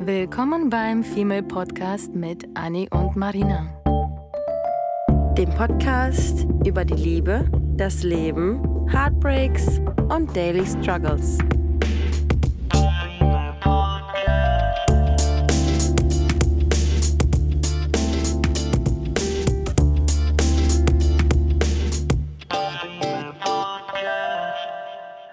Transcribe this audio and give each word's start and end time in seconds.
Willkommen 0.00 0.70
beim 0.70 1.02
Female 1.02 1.42
Podcast 1.42 2.14
mit 2.14 2.46
Annie 2.54 2.88
und 2.90 3.16
Marina. 3.16 3.66
Dem 5.36 5.50
Podcast 5.50 6.46
über 6.64 6.84
die 6.84 6.94
Liebe, 6.94 7.50
das 7.76 8.04
Leben, 8.04 8.88
Heartbreaks 8.88 9.80
und 10.08 10.34
Daily 10.36 10.64
Struggles. 10.64 11.38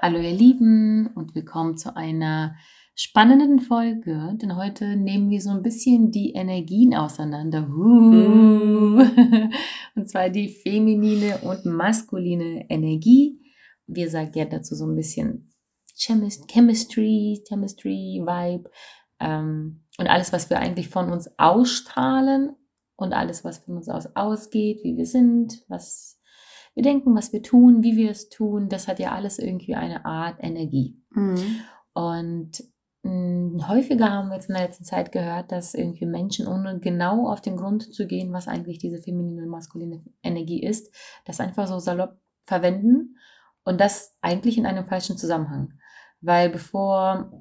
Hallo 0.01 0.19
ihr 0.19 0.33
Lieben 0.33 1.07
und 1.15 1.33
willkommen 1.35 1.77
zu 1.77 1.95
einer 1.95 2.55
spannenden 2.95 3.59
Folge, 3.59 4.37
denn 4.41 4.55
heute 4.55 4.95
nehmen 4.95 5.29
wir 5.29 5.41
so 5.41 5.49
ein 5.49 5.61
bisschen 5.61 6.11
die 6.11 6.31
Energien 6.33 6.95
auseinander. 6.95 7.67
Uh. 7.69 8.99
Und 9.95 10.09
zwar 10.09 10.29
die 10.29 10.49
feminine 10.49 11.39
und 11.39 11.65
maskuline 11.65 12.69
Energie. 12.69 13.39
Wir 13.87 14.09
sagen 14.09 14.31
ja 14.35 14.45
dazu 14.45 14.75
so 14.75 14.85
ein 14.85 14.95
bisschen 14.95 15.53
Chemistry, 15.95 17.43
Chemistry, 17.47 18.21
Vibe 18.25 18.69
ähm, 19.19 19.83
und 19.97 20.07
alles, 20.07 20.33
was 20.33 20.49
wir 20.49 20.59
eigentlich 20.59 20.89
von 20.89 21.11
uns 21.11 21.29
ausstrahlen 21.37 22.55
und 22.95 23.13
alles, 23.13 23.43
was 23.45 23.59
von 23.59 23.77
uns 23.77 23.87
aus 23.87 24.15
ausgeht, 24.15 24.83
wie 24.83 24.97
wir 24.97 25.05
sind, 25.05 25.63
was 25.69 26.19
wir 26.73 26.83
denken, 26.83 27.15
was 27.15 27.31
wir 27.31 27.41
tun, 27.41 27.83
wie 27.83 27.95
wir 27.95 28.11
es 28.11 28.27
tun, 28.27 28.67
das 28.67 28.89
hat 28.89 28.99
ja 28.99 29.13
alles 29.13 29.39
irgendwie 29.39 29.75
eine 29.75 30.03
Art 30.03 30.37
Energie. 30.41 31.01
Mhm. 31.11 31.61
Und 31.93 32.57
hm, 32.57 32.74
häufiger 33.05 34.11
haben 34.11 34.29
wir 34.29 34.35
jetzt 34.35 34.49
in 34.49 34.55
der 34.55 34.63
letzten 34.63 34.83
Zeit 34.83 35.11
gehört, 35.11 35.51
dass 35.51 35.73
irgendwie 35.73 36.05
Menschen, 36.05 36.47
ohne 36.47 36.79
genau 36.79 37.29
auf 37.29 37.41
den 37.41 37.57
Grund 37.57 37.93
zu 37.93 38.07
gehen, 38.07 38.33
was 38.33 38.47
eigentlich 38.47 38.79
diese 38.79 39.01
feminine 39.01 39.43
und 39.43 39.49
maskuline 39.49 40.03
Energie 40.23 40.63
ist, 40.63 40.93
das 41.25 41.39
einfach 41.39 41.67
so 41.67 41.79
salopp 41.79 42.17
verwenden 42.43 43.17
und 43.63 43.79
das 43.79 44.15
eigentlich 44.21 44.57
in 44.57 44.65
einem 44.65 44.85
falschen 44.85 45.17
Zusammenhang. 45.17 45.73
Weil 46.21 46.49
bevor 46.49 47.31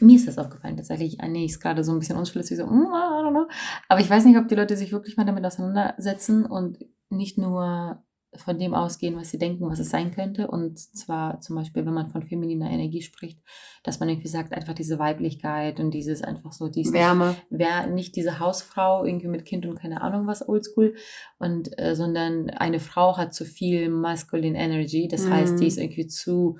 mir 0.00 0.16
ist 0.16 0.28
das 0.28 0.38
aufgefallen 0.38 0.76
tatsächlich. 0.76 1.18
Nee, 1.18 1.46
ist 1.46 1.60
gerade 1.60 1.82
so 1.84 1.92
ein 1.92 1.98
bisschen 1.98 2.18
unschlüssig, 2.18 2.56
so, 2.56 2.66
mm, 2.66 2.86
I 2.86 3.22
don't 3.22 3.30
know. 3.30 3.48
Aber 3.88 4.00
ich 4.00 4.10
weiß 4.10 4.24
nicht, 4.24 4.36
ob 4.36 4.48
die 4.48 4.54
Leute 4.54 4.76
sich 4.76 4.92
wirklich 4.92 5.16
mal 5.16 5.24
damit 5.24 5.44
auseinandersetzen 5.44 6.44
und 6.44 6.78
nicht 7.08 7.38
nur 7.38 8.02
von 8.38 8.58
dem 8.58 8.74
ausgehen, 8.74 9.16
was 9.16 9.30
sie 9.30 9.38
denken, 9.38 9.68
was 9.68 9.78
es 9.78 9.90
sein 9.90 10.10
könnte. 10.12 10.48
Und 10.48 10.78
zwar 10.78 11.40
zum 11.40 11.56
Beispiel, 11.56 11.86
wenn 11.86 11.94
man 11.94 12.10
von 12.10 12.22
femininer 12.22 12.70
Energie 12.70 13.02
spricht, 13.02 13.40
dass 13.82 14.00
man 14.00 14.08
irgendwie 14.08 14.28
sagt, 14.28 14.52
einfach 14.52 14.74
diese 14.74 14.98
Weiblichkeit 14.98 15.80
und 15.80 15.92
dieses 15.92 16.22
einfach 16.22 16.52
so, 16.52 16.68
dies 16.68 16.92
Wärme. 16.92 17.36
Wer 17.50 17.86
nicht 17.86 18.16
diese 18.16 18.38
Hausfrau 18.38 19.04
irgendwie 19.04 19.28
mit 19.28 19.44
Kind 19.44 19.66
und 19.66 19.78
keine 19.78 20.00
Ahnung 20.00 20.26
was 20.26 20.46
oldschool, 20.48 20.94
und 21.38 21.78
äh, 21.78 21.94
sondern 21.94 22.50
eine 22.50 22.80
Frau 22.80 23.16
hat 23.16 23.34
zu 23.34 23.44
viel 23.44 23.88
masculine 23.88 24.58
Energy. 24.58 25.08
Das 25.08 25.24
mhm. 25.24 25.32
heißt, 25.32 25.60
die 25.60 25.66
ist 25.66 25.78
irgendwie 25.78 26.06
zu 26.06 26.58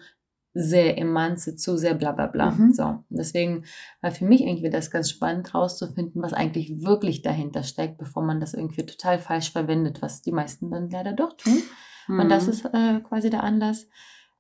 sehr 0.59 0.97
emanze, 0.97 1.55
zu 1.55 1.77
sehr 1.77 1.93
bla 1.93 2.13
bla 2.13 2.27
bla. 2.29 2.51
Mhm. 2.51 2.73
So. 2.73 3.05
Deswegen 3.11 3.65
war 4.01 4.11
für 4.11 4.25
mich 4.25 4.41
irgendwie 4.41 4.71
das 4.71 4.91
ganz 4.91 5.11
spannend 5.11 5.55
rauszufinden, 5.55 6.23
was 6.23 6.33
eigentlich 6.33 6.83
wirklich 6.83 7.21
dahinter 7.21 7.63
steckt, 7.63 7.99
bevor 7.99 8.23
man 8.23 8.41
das 8.41 8.55
irgendwie 8.55 8.87
total 8.87 9.19
falsch 9.19 9.53
verwendet, 9.53 10.01
was 10.01 10.23
die 10.23 10.33
meisten 10.33 10.71
dann 10.71 10.89
leider 10.89 11.13
doch 11.13 11.37
tun. 11.37 11.63
Mhm. 12.09 12.21
Und 12.21 12.29
das 12.31 12.45
mhm. 12.47 12.53
ist 12.53 12.65
äh, 12.73 13.01
quasi 13.01 13.29
der 13.29 13.45
Anlass 13.45 13.87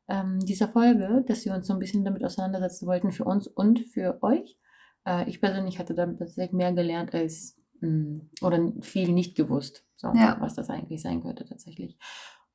ähm, 0.09 0.41
dieser 0.41 0.69
Folge, 0.69 1.22
dass 1.27 1.44
wir 1.44 1.55
uns 1.55 1.67
so 1.67 1.75
ein 1.75 1.78
bisschen 1.78 2.05
damit 2.05 2.25
auseinandersetzen 2.25 2.87
wollten 2.87 3.12
für 3.12 3.25
uns 3.25 3.47
und 3.47 3.81
für 3.81 4.22
euch. 4.22 4.59
Äh, 5.06 5.28
ich 5.28 5.42
persönlich 5.42 5.78
hatte 5.78 5.94
damit 5.94 6.19
tatsächlich 6.19 6.53
mehr 6.53 6.72
gelernt 6.72 7.12
als 7.12 7.59
mh, 7.81 7.91
mm, 7.91 8.31
oder 8.41 8.72
viel 8.81 9.12
nicht 9.12 9.37
gewusst, 9.37 9.84
so, 9.97 10.09
ja. 10.15 10.38
was 10.41 10.55
das 10.55 10.71
eigentlich 10.71 11.03
sein 11.03 11.22
könnte 11.22 11.44
tatsächlich. 11.44 11.99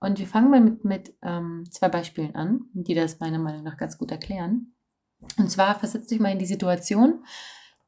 Und 0.01 0.19
wir 0.19 0.27
fangen 0.27 0.49
mal 0.49 0.59
mit, 0.59 0.83
mit 0.83 1.13
ähm, 1.21 1.63
zwei 1.69 1.87
Beispielen 1.87 2.35
an, 2.35 2.65
die 2.73 2.95
das 2.95 3.19
meiner 3.19 3.39
Meinung 3.39 3.63
nach 3.63 3.77
ganz 3.77 3.97
gut 3.97 4.11
erklären. 4.11 4.73
Und 5.37 5.49
zwar 5.51 5.77
versetzt 5.77 6.11
euch 6.11 6.19
mal 6.19 6.31
in 6.31 6.39
die 6.39 6.45
Situation, 6.45 7.23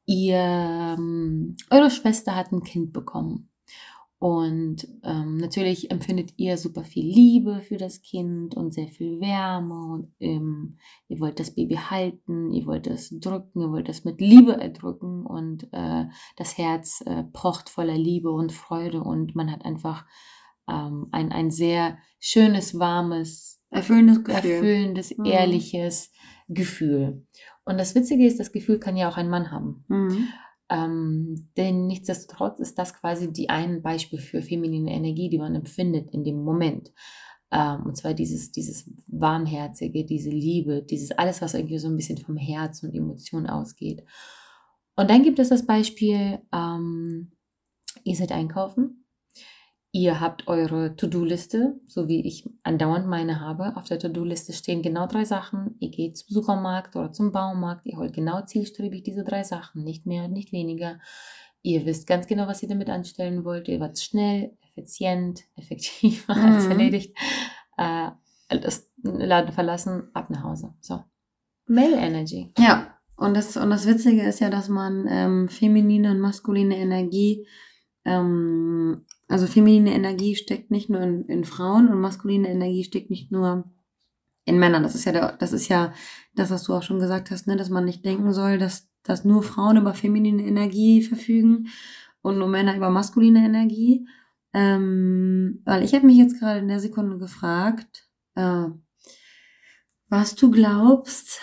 ihr, 0.06 0.38
ähm, 0.38 1.58
eure 1.72 1.90
Schwester 1.90 2.36
hat 2.36 2.52
ein 2.52 2.64
Kind 2.64 2.94
bekommen. 2.94 3.50
Und 4.20 4.88
ähm, 5.04 5.38
natürlich 5.38 5.92
empfindet 5.92 6.36
ihr 6.38 6.58
super 6.58 6.86
viel 6.86 7.06
Liebe 7.06 7.60
für 7.60 7.76
das 7.76 8.02
Kind 8.02 8.56
und 8.56 8.74
sehr 8.74 8.88
viel 8.88 9.20
Wärme. 9.20 9.94
Und 9.94 10.14
ähm, 10.22 10.78
ihr 11.10 11.20
wollt 11.20 11.42
das 11.42 11.56
Baby 11.56 11.76
halten, 11.76 12.54
ihr 12.54 12.66
wollt 12.66 12.88
es 12.88 13.10
drücken, 13.20 13.60
ihr 13.60 13.72
wollt 13.72 13.90
es 13.90 14.06
mit 14.06 14.22
Liebe 14.22 14.54
erdrücken. 14.54 15.26
Und 15.26 15.68
äh, 15.74 16.06
das 16.38 16.58
Herz 16.58 17.02
äh, 17.06 17.24
pocht 17.34 17.70
voller 17.70 17.98
Liebe 17.98 18.32
und 18.32 18.54
Freude. 18.54 19.04
Und 19.04 19.36
man 19.36 19.52
hat 19.52 19.66
einfach 19.66 20.06
ähm, 20.70 21.08
ein, 21.12 21.32
ein 21.32 21.52
sehr 21.52 21.98
schönes, 22.20 22.78
warmes, 22.80 23.62
erfüllendes, 23.70 24.24
Gefühl. 24.24 24.52
erfüllendes 24.52 25.18
mhm. 25.18 25.26
ehrliches 25.26 26.12
Gefühl. 26.48 27.26
Und 27.66 27.80
das 27.80 27.96
Witzige 27.96 28.26
ist, 28.26 28.40
das 28.40 28.52
Gefühl 28.52 28.80
kann 28.80 28.98
ja 28.98 29.10
auch 29.10 29.18
ein 29.18 29.30
Mann 29.30 29.52
haben. 29.52 29.86
Mhm. 29.88 30.28
Ähm, 30.70 31.50
denn 31.58 31.88
nichtsdestotrotz 31.88 32.60
ist 32.60 32.78
das 32.80 32.94
quasi 32.94 33.32
die 33.32 33.50
ein 33.50 33.82
Beispiel 33.82 34.20
für 34.20 34.42
feminine 34.42 34.92
Energie, 34.92 35.30
die 35.30 35.38
man 35.38 35.56
empfindet 35.56 36.10
in 36.12 36.24
dem 36.24 36.44
Moment. 36.44 36.92
Ähm, 37.52 37.84
und 37.86 37.98
zwar 37.98 38.14
dieses, 38.14 38.52
dieses 38.52 38.90
Warmherzige, 39.08 40.06
diese 40.06 40.30
Liebe, 40.30 40.82
dieses 40.82 41.12
alles, 41.12 41.42
was 41.42 41.54
irgendwie 41.54 41.78
so 41.78 41.88
ein 41.88 41.96
bisschen 41.96 42.18
vom 42.18 42.38
Herz 42.38 42.84
und 42.84 42.96
Emotionen 42.96 43.48
ausgeht. 43.48 44.04
Und 44.96 45.10
dann 45.10 45.24
gibt 45.24 45.40
es 45.40 45.50
das 45.50 45.66
Beispiel, 45.66 46.40
ähm, 46.54 47.32
ihr 48.04 48.16
seid 48.16 48.32
einkaufen 48.32 49.03
Ihr 49.96 50.20
habt 50.20 50.48
eure 50.48 50.96
To-Do-Liste, 50.96 51.80
so 51.88 52.08
wie 52.08 52.26
ich 52.26 52.50
andauernd 52.64 53.06
meine 53.06 53.40
habe. 53.40 53.78
Auf 53.78 53.84
der 53.84 54.00
To-Do-Liste 54.00 54.52
stehen 54.52 54.82
genau 54.82 55.06
drei 55.06 55.24
Sachen. 55.24 55.76
Ihr 55.80 55.92
geht 55.92 56.18
zum 56.18 56.34
Supermarkt 56.34 56.96
oder 56.96 57.12
zum 57.12 57.32
Baumarkt. 57.32 57.86
Ihr 57.86 57.98
holt 57.98 58.12
genau 58.12 58.42
zielstrebig 58.42 59.04
diese 59.04 59.24
drei 59.24 59.44
Sachen, 59.44 59.84
nicht 59.84 60.08
mehr, 60.08 60.28
nicht 60.28 60.52
weniger. 60.52 61.00
Ihr 61.62 61.86
wisst 61.86 62.08
ganz 62.08 62.26
genau, 62.26 62.48
was 62.48 62.64
ihr 62.64 62.70
damit 62.70 62.90
anstellen 62.90 63.46
wollt. 63.46 63.68
Ihr 63.68 63.80
wart 63.80 64.00
schnell, 64.00 64.58
effizient, 64.72 65.44
effektiv, 65.58 66.28
mhm. 66.28 66.34
alles 66.34 66.66
erledigt. 66.66 67.16
Äh, 67.78 68.10
das 68.50 68.90
Laden 69.04 69.54
verlassen, 69.54 70.10
ab 70.16 70.32
nach 70.32 70.42
Hause. 70.42 70.74
So. 70.82 71.04
Male 71.68 71.98
Energy. 71.98 72.52
Ja, 72.58 72.98
und 73.16 73.38
das, 73.38 73.58
und 73.58 73.70
das 73.70 73.86
Witzige 73.86 74.24
ist 74.24 74.40
ja, 74.40 74.50
dass 74.50 74.70
man 74.70 75.06
ähm, 75.08 75.50
feminine 75.50 76.10
und 76.10 76.20
maskuline 76.20 76.78
Energie 76.78 77.46
ähm, 78.06 79.06
also 79.28 79.48
feminine 79.48 79.94
Energie 79.94 80.36
steckt 80.36 80.72
nicht 80.72 80.90
nur 80.90 81.02
in, 81.02 81.26
in 81.26 81.44
Frauen 81.44 81.90
und 81.90 82.02
maskuline 82.02 82.50
Energie 82.50 82.84
steckt 82.84 83.10
nicht 83.10 83.32
nur 83.32 83.72
in 84.46 84.60
Männern. 84.60 84.84
Das 84.84 84.96
ist 84.96 85.06
ja 85.06 85.12
der, 85.12 85.38
das 85.38 85.54
ist 85.54 85.68
ja 85.70 85.94
das, 86.36 86.52
was 86.52 86.64
du 86.64 86.74
auch 86.74 86.84
schon 86.84 87.00
gesagt 87.00 87.32
hast, 87.32 87.48
ne, 87.48 87.56
dass 87.56 87.70
man 87.70 87.86
nicht 87.86 88.04
denken 88.06 88.34
soll, 88.34 88.58
dass, 88.58 88.90
dass 89.04 89.26
nur 89.26 89.44
Frauen 89.44 89.78
über 89.78 89.94
feminine 89.94 90.46
Energie 90.46 91.02
verfügen 91.02 91.70
und 92.22 92.38
nur 92.38 92.48
Männer 92.48 92.76
über 92.76 92.90
maskuline 92.90 93.46
Energie. 93.46 94.08
Ähm, 94.54 95.62
weil 95.66 95.84
ich 95.84 95.94
habe 95.96 96.06
mich 96.06 96.18
jetzt 96.18 96.40
gerade 96.40 96.60
in 96.60 96.68
der 96.68 96.80
Sekunde 96.80 97.18
gefragt, 97.18 98.08
äh, 98.36 98.66
was 100.10 100.36
du 100.36 100.52
glaubst, 100.52 101.42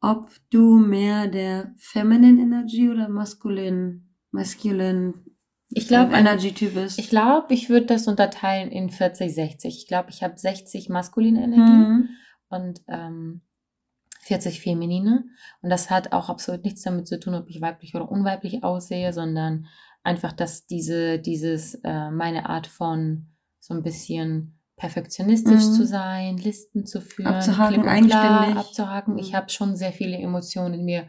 ob 0.00 0.30
du 0.50 0.76
mehr 0.78 1.26
der 1.26 1.74
Feminine 1.78 2.40
Energy 2.40 2.88
oder 2.90 3.08
maskulin, 3.08 4.05
masculine 4.36 5.14
ich 5.68 5.88
glaube, 5.88 6.14
Energy-Typ 6.14 6.76
ist. 6.76 6.98
Ich 6.98 7.10
glaube, 7.10 7.52
ich 7.52 7.68
würde 7.68 7.86
das 7.86 8.06
unterteilen 8.06 8.70
in 8.70 8.90
40, 8.90 9.34
60. 9.34 9.76
Ich 9.76 9.88
glaube, 9.88 10.10
ich 10.10 10.22
habe 10.22 10.38
60 10.38 10.88
maskuline 10.88 11.42
Energie 11.42 11.72
mhm. 11.72 12.08
und 12.48 12.82
ähm, 12.86 13.40
40 14.20 14.60
feminine. 14.60 15.24
Und 15.62 15.70
das 15.70 15.90
hat 15.90 16.12
auch 16.12 16.28
absolut 16.28 16.64
nichts 16.64 16.82
damit 16.82 17.08
zu 17.08 17.18
tun, 17.18 17.34
ob 17.34 17.48
ich 17.48 17.60
weiblich 17.60 17.94
oder 17.94 18.10
unweiblich 18.10 18.62
aussehe, 18.62 19.12
sondern 19.12 19.66
einfach, 20.04 20.32
dass 20.32 20.66
diese, 20.66 21.18
dieses, 21.18 21.74
äh, 21.82 22.10
meine 22.10 22.48
Art 22.48 22.68
von 22.68 23.26
so 23.58 23.74
ein 23.74 23.82
bisschen 23.82 24.60
perfektionistisch 24.76 25.64
mhm. 25.64 25.72
zu 25.72 25.86
sein, 25.86 26.36
Listen 26.36 26.86
zu 26.86 27.00
führen, 27.00 27.34
abzuhaken, 27.34 27.88
eigenständig. 27.88 28.56
abzuhaken. 28.56 29.14
Mhm. 29.14 29.18
Ich 29.18 29.34
habe 29.34 29.48
schon 29.48 29.74
sehr 29.74 29.92
viele 29.92 30.18
Emotionen 30.18 30.74
in 30.74 30.84
mir 30.84 31.08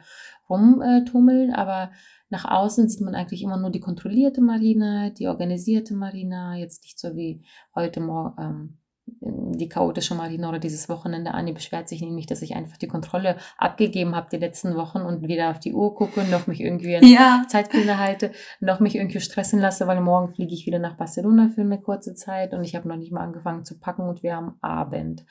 rumtummeln, 0.50 1.54
aber 1.54 1.92
nach 2.30 2.46
außen 2.46 2.90
sieht 2.90 3.02
man 3.02 3.16
eigentlich 3.16 3.44
immer 3.44 3.58
nur 3.58 3.70
die 3.70 3.80
kontrollierte 3.80 4.42
Marina, 4.42 5.10
die 5.10 5.28
organisierte 5.28 5.94
Marina, 5.94 6.56
jetzt 6.58 6.84
nicht 6.84 7.00
so 7.00 7.16
wie 7.16 7.44
heute 7.74 8.00
morgen 8.02 8.36
ähm, 8.42 8.78
die 9.22 9.70
chaotische 9.70 10.16
Marina 10.16 10.50
oder 10.50 10.60
dieses 10.60 10.90
Wochenende. 10.90 11.34
Anni 11.34 11.54
beschwert 11.54 11.88
sich 11.88 12.02
nämlich, 12.02 12.26
dass 12.26 12.42
ich 12.42 12.56
einfach 12.56 12.78
die 12.78 12.88
Kontrolle 12.88 13.38
abgegeben 13.58 14.16
habe 14.16 14.28
die 14.30 14.38
letzten 14.38 14.76
Wochen 14.76 15.00
und 15.00 15.28
wieder 15.28 15.50
auf 15.50 15.60
die 15.60 15.74
Uhr 15.74 15.96
gucke, 15.96 16.24
noch 16.26 16.48
mich 16.48 16.62
irgendwie 16.62 16.98
an 16.98 17.06
ja. 17.06 17.46
Zeitpläne 17.48 17.98
halte, 17.98 18.32
noch 18.60 18.80
mich 18.80 18.96
irgendwie 18.96 19.22
stressen 19.22 19.60
lasse, 19.60 19.88
weil 19.88 20.02
morgen 20.02 20.34
fliege 20.34 20.54
ich 20.54 20.66
wieder 20.66 20.80
nach 20.80 20.98
Barcelona 20.98 21.50
für 21.54 21.62
eine 21.62 21.80
kurze 21.80 22.16
Zeit 22.16 22.54
und 22.54 22.64
ich 22.64 22.76
habe 22.76 22.88
noch 22.88 22.98
nicht 22.98 23.12
mal 23.12 23.22
angefangen 23.24 23.64
zu 23.64 23.80
packen 23.80 24.04
und 24.04 24.24
wir 24.24 24.36
haben 24.36 24.58
Abend. 24.62 25.26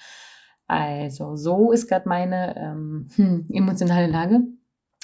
Also 0.67 1.37
so 1.37 1.71
ist 1.71 1.87
gerade 1.87 2.09
meine 2.09 2.57
ähm, 2.57 3.09
hm, 3.15 3.47
emotionale 3.53 4.09
Lage. 4.09 4.41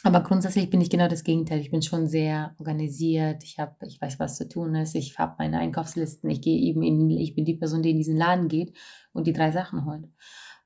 Aber 0.04 0.20
grundsätzlich 0.20 0.69
bin 0.69 0.81
ich 0.81 0.90
genau 0.90 1.06
das 1.06 1.22
Gegenteil. 1.22 1.60
Ich 1.60 1.70
bin 1.70 1.82
schon 1.82 2.08
sehr 2.08 2.54
organisiert. 2.58 3.44
Ich 3.44 3.58
habe, 3.58 3.76
ich 3.87 4.00
weiß, 4.00 4.19
was 4.19 4.37
zu 4.37 4.49
tun 4.49 4.75
ist. 4.75 4.94
Ich 4.94 5.19
habe 5.19 5.37
meine 5.38 5.58
Einkaufslisten. 5.58 6.28
Ich 6.28 6.40
gehe 6.40 6.60
eben 6.60 6.82
in, 6.82 7.10
ich 7.10 7.34
bin 7.34 7.44
die 7.44 7.54
Person, 7.54 7.82
die 7.82 7.90
in 7.90 7.99
diesen 7.99 8.16
Laden 8.16 8.49
geht 8.49 8.76
und 9.12 9.26
die 9.26 9.32
drei 9.32 9.52
Sachen 9.52 9.84
holt. 9.87 10.08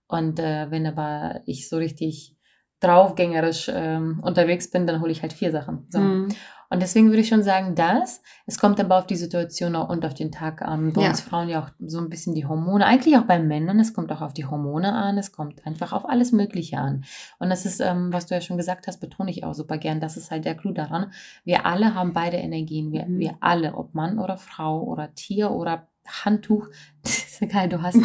Und 0.09 0.39
äh, 0.39 0.71
wenn 0.71 0.87
aber 0.87 1.43
ich 1.45 1.69
so 1.69 1.77
richtig 1.77 2.37
draufgängerisch 2.81 3.71
ähm, 3.73 4.21
unterwegs 4.23 4.71
bin, 4.71 4.87
dann 4.87 5.01
hole 5.01 5.13
ich 5.13 5.23
halt 5.23 5.33
vier 5.33 5.51
Sachen. 5.51 5.87
So. 5.91 5.99
Mhm. 5.99 6.29
Und 6.71 6.83
deswegen 6.83 7.09
würde 7.09 7.21
ich 7.21 7.29
schon 7.29 7.43
sagen, 7.43 7.75
dass 7.75 8.23
es 8.47 8.59
kommt 8.59 8.79
aber 8.81 8.99
auf 8.99 9.07
die 9.07 9.17
Situation 9.17 9.75
und 9.75 10.05
auf 10.05 10.15
den 10.15 10.31
Tag 10.31 10.63
an. 10.63 10.93
Bei 10.93 11.03
ja. 11.03 11.09
uns 11.09 11.21
Frauen 11.21 11.49
ja 11.49 11.63
auch 11.63 11.71
so 11.81 11.99
ein 11.99 12.09
bisschen 12.09 12.35
die 12.35 12.47
Hormone, 12.47 12.87
eigentlich 12.87 13.17
auch 13.17 13.25
bei 13.25 13.39
Männern, 13.39 13.81
es 13.81 13.93
kommt 13.93 14.13
auch 14.13 14.21
auf 14.21 14.33
die 14.33 14.47
Hormone 14.47 14.93
an, 14.95 15.19
es 15.19 15.33
kommt 15.33 15.67
einfach 15.67 15.93
auf 15.93 16.09
alles 16.09 16.33
Mögliche 16.33 16.79
an. 16.79 17.05
Und 17.39 17.51
das 17.51 17.67
ist, 17.67 17.81
ähm, 17.81 18.13
was 18.13 18.27
du 18.27 18.35
ja 18.35 18.41
schon 18.41 18.57
gesagt 18.57 18.87
hast, 18.87 19.01
betone 19.01 19.31
ich 19.31 19.45
auch 19.45 19.55
super 19.55 19.79
gern, 19.79 20.01
das 20.01 20.17
ist 20.17 20.31
halt 20.31 20.45
der 20.45 20.55
Clou 20.55 20.73
daran. 20.73 21.13
Wir 21.45 21.67
alle 21.67 21.95
haben 21.95 22.13
beide 22.13 22.37
Energien, 22.37 22.93
wir, 22.93 23.07
mhm. 23.07 23.19
wir 23.19 23.37
alle, 23.41 23.75
ob 23.75 23.95
Mann 23.95 24.19
oder 24.19 24.37
Frau 24.37 24.83
oder 24.83 25.15
Tier 25.15 25.51
oder 25.51 25.89
Handtuch, 26.07 26.69
das 27.03 27.19
ist 27.19 27.43
egal, 27.43 27.69
du 27.69 27.83
hast, 27.83 27.97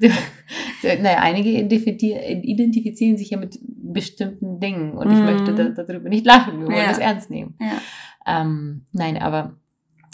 du, 0.00 0.08
naja, 0.82 1.18
einige 1.20 1.50
identifizieren 1.50 3.18
sich 3.18 3.30
ja 3.30 3.38
mit 3.38 3.58
bestimmten 3.62 4.60
Dingen 4.60 4.92
und 4.92 5.10
ich 5.10 5.18
mhm. 5.18 5.24
möchte 5.24 5.54
da, 5.54 5.82
darüber 5.82 6.08
nicht 6.08 6.24
lachen, 6.24 6.60
wir 6.60 6.66
wollen 6.66 6.76
ja. 6.76 6.88
das 6.88 6.98
ernst 6.98 7.30
nehmen. 7.30 7.54
Ja. 7.60 7.80
Ähm, 8.26 8.86
nein, 8.92 9.20
aber 9.20 9.54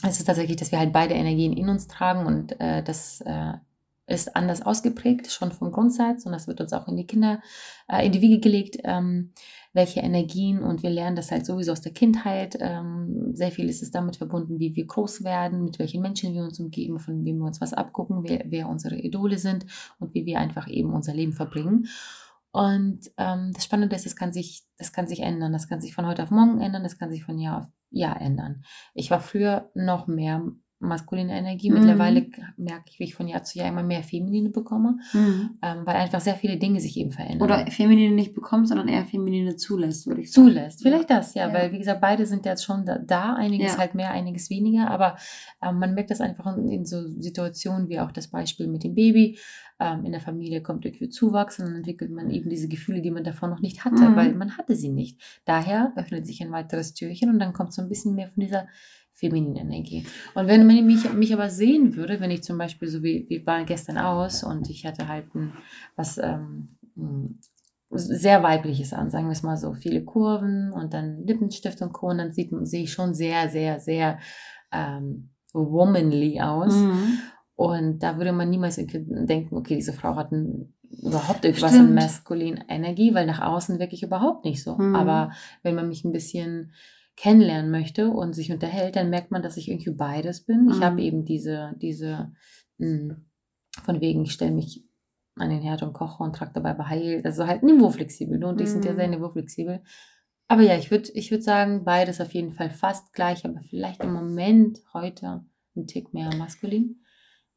es 0.03 0.19
ist 0.19 0.27
tatsächlich, 0.27 0.57
dass 0.57 0.73
wir 0.73 0.79
halt 0.79 0.93
beide 0.93 1.15
Energien 1.15 1.53
in 1.53 1.69
uns 1.69 1.89
tragen 1.89 2.27
und 2.27 2.61
äh, 2.61 2.83
das 2.83 3.21
äh, 3.23 3.55
ist 4.07 4.37
anders 4.37 4.63
ausgeprägt, 4.63 5.31
schon 5.33 5.51
vom 5.51 5.73
Grundsatz 5.73 6.27
und 6.27 6.33
das 6.33 6.47
wird 6.47 6.61
uns 6.61 6.73
auch 6.73 6.87
in 6.87 6.97
die 6.97 7.07
Kinder, 7.07 7.41
äh, 7.89 8.07
in 8.07 8.13
die 8.13 8.21
Wiege 8.21 8.39
gelegt, 8.39 8.79
ähm, 8.85 9.33
welche 9.73 10.01
Energien 10.01 10.63
und 10.63 10.83
wir 10.83 10.91
lernen 10.91 11.17
das 11.17 11.31
halt 11.31 11.45
sowieso 11.45 11.73
aus 11.73 11.81
der 11.81 11.93
Kindheit. 11.93 12.57
Ähm, 12.61 13.35
sehr 13.35 13.51
viel 13.51 13.69
ist 13.69 13.83
es 13.83 13.91
damit 13.91 14.17
verbunden, 14.17 14.59
wie 14.59 14.77
wir 14.77 14.87
groß 14.87 15.25
werden, 15.25 15.65
mit 15.65 15.79
welchen 15.79 16.03
Menschen 16.03 16.35
wir 16.35 16.45
uns 16.45 16.61
umgeben, 16.61 16.99
von 16.99 17.25
wem 17.25 17.39
wir 17.39 17.47
uns 17.47 17.61
was 17.61 17.75
abgucken, 17.75 18.23
wer, 18.23 18.45
wer 18.47 18.69
unsere 18.69 18.97
Idole 18.97 19.39
sind 19.39 19.67
und 19.99 20.15
wie 20.15 20.25
wir 20.25 20.39
einfach 20.39 20.69
eben 20.69 20.93
unser 20.93 21.13
Leben 21.13 21.33
verbringen. 21.33 21.89
Und 22.57 23.11
ähm, 23.19 23.53
das 23.53 23.65
Spannende 23.65 23.95
ist, 23.95 24.07
das 24.07 24.17
kann, 24.17 24.33
sich, 24.33 24.65
das 24.79 24.91
kann 24.91 25.07
sich 25.07 25.21
ändern. 25.21 25.53
Das 25.53 25.69
kann 25.69 25.83
sich 25.83 25.95
von 25.95 26.07
heute 26.07 26.23
auf 26.23 26.31
morgen 26.31 26.59
ändern, 26.63 26.85
das 26.85 26.99
kann 26.99 27.11
sich 27.11 27.23
von 27.23 27.39
Jahr 27.39 27.59
auf 27.59 27.67
Jahr 27.91 28.19
ändern. 28.19 28.63
Ich 28.95 29.11
war 29.11 29.21
früher 29.21 29.71
noch 29.75 30.07
mehr 30.07 30.43
maskuline 30.79 31.37
Energie. 31.37 31.71
Mhm. 31.71 31.81
Mittlerweile 31.81 32.27
merke 32.57 32.85
ich, 32.89 32.99
wie 32.99 33.05
ich 33.05 33.15
von 33.15 33.29
Jahr 33.29 33.43
zu 33.43 33.59
Jahr 33.59 33.69
immer 33.69 33.83
mehr 33.83 34.03
feminine 34.03 34.51
bekomme, 34.51 34.99
mhm. 35.13 35.59
ähm, 35.63 35.83
weil 35.85 35.97
einfach 35.97 36.21
sehr 36.21 36.35
viele 36.35 36.59
Dinge 36.59 36.81
sich 36.81 36.97
eben 36.97 37.13
verändern. 37.13 37.43
Oder 37.43 37.71
feminine 37.71 38.15
nicht 38.15 38.35
bekommt, 38.35 38.69
sondern 38.69 38.89
eher 38.89 39.05
feminine 39.05 39.57
zulässt, 39.57 40.07
würde 40.07 40.23
ich 40.23 40.33
sagen. 40.33 40.49
Zulässt, 40.49 40.83
vielleicht 40.83 41.11
das, 41.11 41.35
ja, 41.35 41.49
ja, 41.49 41.55
weil 41.55 41.73
wie 41.73 41.79
gesagt, 41.79 42.01
beide 42.01 42.27
sind 42.27 42.45
jetzt 42.45 42.65
schon 42.65 42.85
da, 42.85 42.99
da 42.99 43.35
einiges 43.35 43.73
ja. 43.73 43.79
halt 43.79 43.95
mehr, 43.95 44.11
einiges 44.11 44.51
weniger, 44.51 44.91
aber 44.91 45.17
ähm, 45.63 45.79
man 45.79 45.95
merkt 45.95 46.11
das 46.11 46.21
einfach 46.21 46.57
in, 46.57 46.69
in, 46.71 46.85
so 46.85 47.07
Situationen 47.21 47.89
wie 47.89 48.01
auch 48.01 48.13
das 48.13 48.29
Beispiel 48.29 48.67
mit 48.67 48.85
dem 48.85 48.95
Baby. 48.95 49.39
Ähm, 49.79 50.05
in 50.05 50.13
der 50.13 50.21
Familie 50.21 50.63
kommt 50.63 50.85
irgendwie 50.85 51.09
Zuwachs 51.09 51.59
und 51.59 51.67
dann 51.67 51.77
entwickelt 51.77 52.11
man 52.11 52.31
eben 52.31 52.49
diese 52.49 52.69
Gefühle, 52.69 53.03
die 53.03 53.11
man 53.11 53.25
davor 53.25 53.49
noch 53.49 53.61
nicht 53.61 53.85
hatte, 53.85 54.09
mhm. 54.09 54.17
weil 54.17 54.35
man 54.35 54.57
hatte 54.57 54.75
sie 54.75 54.89
nicht. 54.89 55.21
Daher 55.45 55.93
öffnet 55.97 56.27
sich 56.27 56.43
ein 56.43 56.53
weiteres 56.53 56.95
Türchen 56.95 57.31
und 57.31 57.39
dann 57.39 57.53
kommt 57.53 57.75
so 57.75 57.83
ein 57.83 57.89
bisschen 57.89 58.15
mehr 58.15 58.29
von 58.29 58.43
dieser 58.43 58.67
feminine 59.13 59.61
Energie. 59.61 60.07
Und 60.35 60.47
wenn 60.47 60.67
man 60.67 60.87
mich, 60.87 61.13
mich 61.13 61.33
aber 61.33 61.51
sehen 61.51 61.97
würde, 61.97 62.21
wenn 62.21 62.31
ich 62.31 62.43
zum 62.43 62.59
Beispiel 62.59 62.89
so 62.89 63.03
wie, 63.03 63.27
wie 63.29 63.47
war 63.47 63.65
gestern 63.65 63.99
aus 63.99 64.45
und 64.45 64.69
ich 64.71 64.87
hatte 64.87 65.09
halt 65.09 65.35
ein, 65.35 65.53
was 65.97 66.19
ähm, 66.19 66.69
sehr 67.91 68.43
weibliches 68.43 68.93
an, 68.93 69.11
sagen 69.11 69.27
wir 69.27 69.33
es 69.33 69.43
mal 69.43 69.57
so, 69.57 69.73
viele 69.75 70.05
Kurven 70.05 70.73
und 70.73 70.93
dann 70.93 71.27
Lippenstift 71.27 71.81
und 71.83 71.93
Co. 71.93 72.09
Und 72.09 72.19
dann 72.19 72.33
sieht, 72.33 72.51
sehe 72.63 72.85
ich 72.85 72.93
schon 72.93 73.15
sehr, 73.15 73.49
sehr, 73.49 73.81
sehr 73.81 74.19
ähm, 74.73 75.31
womanly 75.53 76.41
aus. 76.41 76.75
Mhm. 76.75 77.19
Und 77.57 78.03
da 78.03 78.19
würde 78.19 78.33
man 78.33 78.51
niemals 78.51 78.77
denken, 78.77 79.57
okay, 79.57 79.77
diese 79.77 79.95
Frau 79.95 80.15
hat 80.15 80.31
ein, 80.31 80.75
überhaupt 81.03 81.45
irgendwas 81.45 81.73
Stimmt. 81.73 81.89
in 81.89 81.95
maskulin 81.95 82.65
Energie, 82.69 83.15
weil 83.15 83.27
nach 83.27 83.41
außen 83.41 83.79
wirklich 83.79 84.03
überhaupt 84.03 84.45
nicht 84.45 84.63
so. 84.63 84.77
Mhm. 84.77 84.95
Aber 84.95 85.33
wenn 85.63 85.75
man 85.75 85.89
mich 85.89 86.05
ein 86.05 86.13
bisschen 86.13 86.73
kennenlernen 87.17 87.71
möchte 87.71 88.11
und 88.11 88.35
sich 88.35 88.53
unterhält, 88.53 88.95
dann 88.95 89.09
merkt 89.09 89.31
man, 89.31 89.43
dass 89.43 89.57
ich 89.57 89.71
irgendwie 89.71 89.93
beides 89.93 90.45
bin. 90.45 90.65
Mhm. 90.65 90.71
Ich 90.71 90.81
habe 90.83 91.01
eben 91.01 91.25
diese, 91.25 91.75
diese, 91.81 92.33
mh, 92.77 92.89
hm, 92.89 93.27
von 93.85 94.01
wegen, 94.03 94.23
ich 94.23 94.33
stelle 94.33 94.53
mich 94.53 94.87
an 95.35 95.51
den 95.51 95.63
Herd 95.63 95.83
und 95.83 95.95
koche 95.95 96.23
und 96.23 96.37
trage 96.37 96.53
dabei 96.55 96.75
beheilt. 96.75 97.25
Also 97.25 97.47
halt 97.47 97.63
niveauflexibel. 97.63 98.39
Du 98.39 98.49
und 98.49 98.61
ich 98.61 98.69
mhm. 98.69 98.73
sind 98.73 98.85
ja 98.85 98.95
sehr 98.95 99.07
mhm. 99.07 99.15
niveauflexibel. 99.15 99.83
Aber 100.49 100.63
ja, 100.63 100.77
ich 100.77 100.91
würde 100.91 101.11
ich 101.15 101.31
würd 101.31 101.43
sagen, 101.43 101.85
beides 101.85 102.21
auf 102.21 102.33
jeden 102.33 102.53
Fall 102.53 102.71
fast 102.71 103.13
gleich, 103.15 103.45
aber 103.45 103.61
vielleicht 103.63 104.03
im 104.03 104.13
Moment 104.13 104.81
heute 104.93 105.45
ein 105.75 105.87
Tick 105.87 106.15
mehr 106.15 106.35
maskulin. 106.37 107.01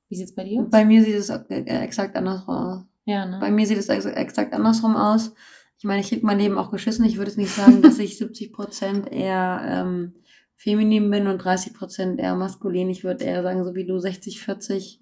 Wie 0.10 0.16
sieht 0.16 0.26
es 0.26 0.36
bei 0.36 0.44
dir 0.44 0.62
aus? 0.62 0.70
Bei 0.70 0.84
mir 0.86 1.04
sieht 1.04 1.16
es 1.16 1.30
äh, 1.30 1.64
exakt 1.64 2.16
andersrum 2.16 2.56
aus. 2.56 2.84
Ja, 3.06 3.26
ne? 3.26 3.40
Bei 3.40 3.52
mir 3.52 3.66
sieht 3.66 3.78
es 3.78 3.88
exakt 3.88 4.54
andersrum 4.54 4.96
aus 4.96 5.34
ich 5.80 5.86
meine, 5.86 6.02
ich 6.02 6.10
kriege 6.10 6.26
mein 6.26 6.40
Leben 6.40 6.58
auch 6.58 6.72
geschissen. 6.72 7.06
Ich 7.06 7.18
würde 7.18 7.32
jetzt 7.32 7.38
nicht 7.38 7.56
sagen, 7.56 7.82
dass 7.82 8.00
ich 8.00 8.18
70 8.18 8.52
Prozent 8.52 9.10
eher 9.10 9.62
ähm, 9.64 10.14
feminin 10.58 11.10
bin 11.10 11.26
und 11.28 11.38
30 11.38 11.74
Prozent 11.74 12.20
eher 12.20 12.36
maskulin. 12.36 12.90
Ich 12.90 13.06
würde 13.06 13.24
eher 13.24 13.42
sagen, 13.44 13.64
so 13.64 13.76
wie 13.76 13.86
du 13.86 13.98
60, 13.98 14.42
40 14.42 15.02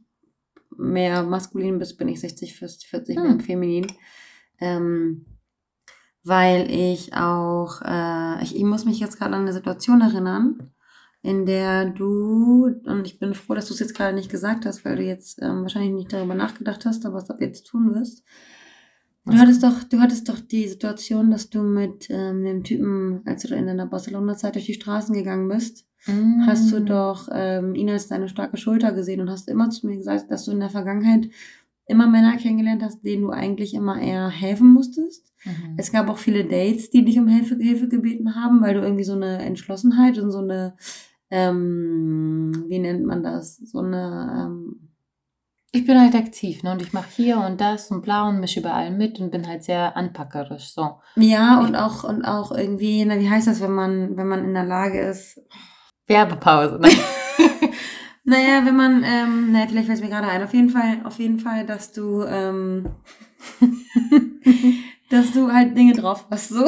mehr 0.78 1.24
maskulin 1.24 1.80
bist, 1.80 1.98
bin 1.98 2.08
ich 2.08 2.20
60, 2.20 2.54
40, 2.54 2.90
40 2.90 3.18
hm. 3.18 3.24
mehr 3.24 3.40
feminin. 3.40 3.88
Ähm, 4.60 5.26
weil 6.24 6.70
ich 6.70 7.16
auch, 7.16 7.82
äh, 7.84 8.44
ich, 8.44 8.56
ich 8.56 8.64
muss 8.64 8.86
mich 8.86 9.00
jetzt 9.00 9.18
gerade 9.18 9.34
an 9.34 9.42
eine 9.42 9.54
Situation 9.54 10.02
erinnern, 10.02 10.74
in 11.28 11.46
der 11.46 11.90
du, 11.90 12.74
und 12.86 13.06
ich 13.06 13.20
bin 13.20 13.34
froh, 13.34 13.54
dass 13.54 13.68
du 13.68 13.74
es 13.74 13.82
jetzt 13.82 13.94
gerade 13.94 14.16
nicht 14.16 14.32
gesagt 14.32 14.66
hast, 14.66 14.86
weil 14.86 14.96
du 14.96 15.04
jetzt 15.04 15.42
ähm, 15.42 15.64
wahrscheinlich 15.64 15.92
nicht 15.92 16.14
darüber 16.14 16.36
nachgedacht 16.36 16.86
hast, 16.86 17.06
aber 17.06 17.16
was 17.16 17.26
du 17.26 17.34
ab 17.34 17.42
jetzt 17.42 17.68
tun 17.68 17.94
wirst. 17.94 18.24
Du 19.26 19.38
hattest 19.38 19.62
doch, 19.62 19.84
du 19.84 20.00
hattest 20.00 20.30
doch 20.30 20.40
die 20.40 20.70
Situation, 20.70 21.30
dass 21.30 21.50
du 21.50 21.64
mit 21.64 22.10
ähm, 22.10 22.46
dem 22.46 22.64
Typen, 22.64 23.24
als 23.26 23.44
du 23.44 23.54
in 23.54 23.68
deiner 23.68 23.88
Barcelona-Zeit 23.88 24.56
durch 24.56 24.68
die 24.68 24.76
Straßen 24.76 25.14
gegangen 25.14 25.50
bist, 25.50 25.86
mm. 26.06 26.46
hast 26.46 26.72
du 26.72 26.80
doch 26.80 27.28
ähm, 27.34 27.76
ihn 27.76 27.90
als 27.90 28.08
deine 28.08 28.30
starke 28.30 28.56
Schulter 28.56 28.94
gesehen 28.94 29.20
und 29.20 29.30
hast 29.30 29.50
immer 29.50 29.70
zu 29.70 29.86
mir 29.86 29.98
gesagt, 29.98 30.32
dass 30.32 30.46
du 30.46 30.52
in 30.52 30.62
der 30.62 30.70
Vergangenheit 30.70 31.28
immer 31.88 32.08
Männer 32.08 32.38
kennengelernt 32.38 32.84
hast, 32.84 33.02
denen 33.02 33.24
du 33.24 33.32
eigentlich 33.32 33.74
immer 33.74 34.00
eher 34.00 34.30
helfen 34.30 34.72
musstest. 34.72 35.34
Mhm. 35.44 35.76
Es 35.76 35.92
gab 35.92 36.10
auch 36.10 36.18
viele 36.18 36.46
Dates, 36.46 36.90
die 36.90 37.04
dich 37.04 37.20
um 37.20 37.28
Hilfe, 37.28 37.58
Hilfe 37.58 37.90
gebeten 37.90 38.36
haben, 38.36 38.62
weil 38.62 38.76
du 38.76 38.82
irgendwie 38.82 39.04
so 39.04 39.14
eine 39.14 39.40
Entschlossenheit 39.40 40.18
und 40.20 40.32
so 40.32 40.40
eine, 40.40 40.76
ähm, 41.30 42.66
wie 42.68 42.80
nennt 42.80 43.06
man 43.06 43.24
das, 43.24 43.58
so 43.58 43.80
eine 43.80 44.46
ähm, 44.46 44.88
ich 45.74 45.86
bin 45.86 46.00
halt 46.00 46.16
aktiv, 46.16 46.64
ne? 46.64 46.72
Und 46.72 46.82
ich 46.82 46.94
mache 46.94 47.10
hier 47.16 47.38
und 47.38 47.60
das 47.60 47.92
und 47.92 48.02
bla 48.02 48.28
und 48.28 48.40
mische 48.40 48.62
überall 48.62 48.90
mit 48.90 49.20
und 49.20 49.32
bin 49.32 49.48
halt 49.48 49.64
sehr 49.64 49.98
anpackerisch. 49.98 50.70
So. 50.70 51.00
Ja, 51.16 51.60
und 51.60 51.76
auch, 51.76 52.04
und 52.04 52.24
auch 52.24 52.52
irgendwie, 52.52 53.04
na, 53.04 53.20
wie 53.20 53.30
heißt 53.30 53.48
das, 53.48 53.62
wenn 53.62 53.74
man, 53.74 54.16
wenn 54.16 54.28
man 54.28 54.46
in 54.46 54.54
der 54.54 54.64
Lage 54.64 55.00
ist. 55.00 55.42
Werbepause, 56.08 56.80
ne? 56.80 56.90
naja, 58.24 58.66
wenn 58.66 58.78
man, 58.78 59.04
ähm, 59.04 59.52
naja, 59.52 59.68
vielleicht 59.68 59.88
fällt 59.88 60.00
es 60.00 60.04
mir 60.04 60.10
gerade 60.10 60.30
ein. 60.30 60.42
Auf 60.42 60.54
jeden 60.54 60.70
Fall, 60.70 61.02
auf 61.04 61.20
jeden 61.20 61.40
Fall, 61.40 61.66
dass 61.66 61.92
du, 61.92 62.24
ähm, 62.24 62.90
dass 65.10 65.34
du 65.34 65.52
halt 65.52 65.78
Dinge 65.78 65.94
drauf 65.94 66.26
hast, 66.32 66.50
so. 66.50 66.66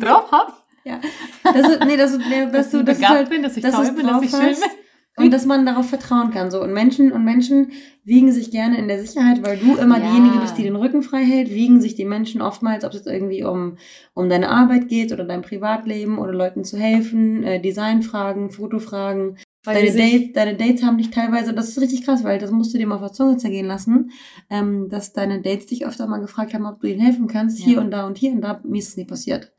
drauf 0.00 0.32
hab? 0.32 0.59
Ja. 0.84 1.00
Dass 1.44 1.78
du, 1.78 1.86
nee, 1.86 1.96
dass 1.96 2.12
du, 2.12 2.18
nee, 2.18 2.44
dass, 2.44 2.52
dass 2.52 2.70
du, 2.70 2.84
dass 2.84 2.96
begabt 2.96 3.14
halt, 3.14 3.30
bin, 3.30 3.42
dass 3.42 3.56
ich 3.56 3.62
toll 3.62 3.92
bin, 3.92 4.06
dass 4.06 4.22
ich 4.22 4.30
schön 4.30 4.40
bin. 4.40 5.24
Und 5.24 5.32
dass 5.32 5.44
man 5.44 5.66
darauf 5.66 5.86
vertrauen 5.86 6.30
kann. 6.30 6.50
So. 6.50 6.62
Und 6.62 6.72
Menschen 6.72 7.12
und 7.12 7.24
Menschen 7.24 7.72
wiegen 8.04 8.32
sich 8.32 8.50
gerne 8.50 8.78
in 8.78 8.88
der 8.88 9.04
Sicherheit, 9.04 9.44
weil 9.44 9.58
du 9.58 9.76
immer 9.76 9.98
ja. 9.98 10.06
diejenige 10.08 10.38
bist, 10.38 10.56
die 10.56 10.62
den 10.62 10.76
Rücken 10.76 11.02
frei 11.02 11.24
hält, 11.24 11.50
wiegen 11.50 11.80
sich 11.80 11.94
die 11.94 12.06
Menschen 12.06 12.40
oftmals, 12.40 12.84
ob 12.84 12.92
es 12.92 12.98
jetzt 12.98 13.06
irgendwie 13.06 13.44
um, 13.44 13.76
um 14.14 14.30
deine 14.30 14.48
Arbeit 14.48 14.88
geht 14.88 15.12
oder 15.12 15.24
dein 15.24 15.42
Privatleben 15.42 16.18
oder 16.18 16.32
Leuten 16.32 16.64
zu 16.64 16.78
helfen, 16.78 17.44
äh, 17.44 17.60
Designfragen, 17.60 18.50
Fotofragen, 18.50 19.36
deine, 19.64 19.92
Dates, 19.92 20.32
deine 20.32 20.56
Dates 20.56 20.82
haben 20.82 20.98
dich 20.98 21.10
teilweise, 21.10 21.52
das 21.52 21.68
ist 21.68 21.80
richtig 21.80 22.04
krass, 22.04 22.24
weil 22.24 22.38
das 22.38 22.50
musst 22.50 22.72
du 22.72 22.78
dir 22.78 22.86
mal 22.86 22.96
auf 22.96 23.02
der 23.02 23.12
Zunge 23.12 23.36
zergehen 23.36 23.66
lassen, 23.66 24.10
ähm, 24.48 24.88
dass 24.88 25.12
deine 25.12 25.42
Dates 25.42 25.66
dich 25.66 25.86
öfter 25.86 26.06
mal 26.06 26.20
gefragt 26.20 26.54
haben, 26.54 26.66
ob 26.66 26.80
du 26.80 26.88
ihnen 26.88 27.00
helfen 27.00 27.26
kannst, 27.26 27.58
ja. 27.60 27.64
hier 27.66 27.80
und 27.80 27.90
da 27.90 28.06
und 28.06 28.18
hier 28.18 28.32
und 28.32 28.40
da. 28.40 28.60
Mir 28.64 28.78
ist 28.78 28.88
es 28.88 28.96
nie 28.96 29.04
passiert. 29.04 29.52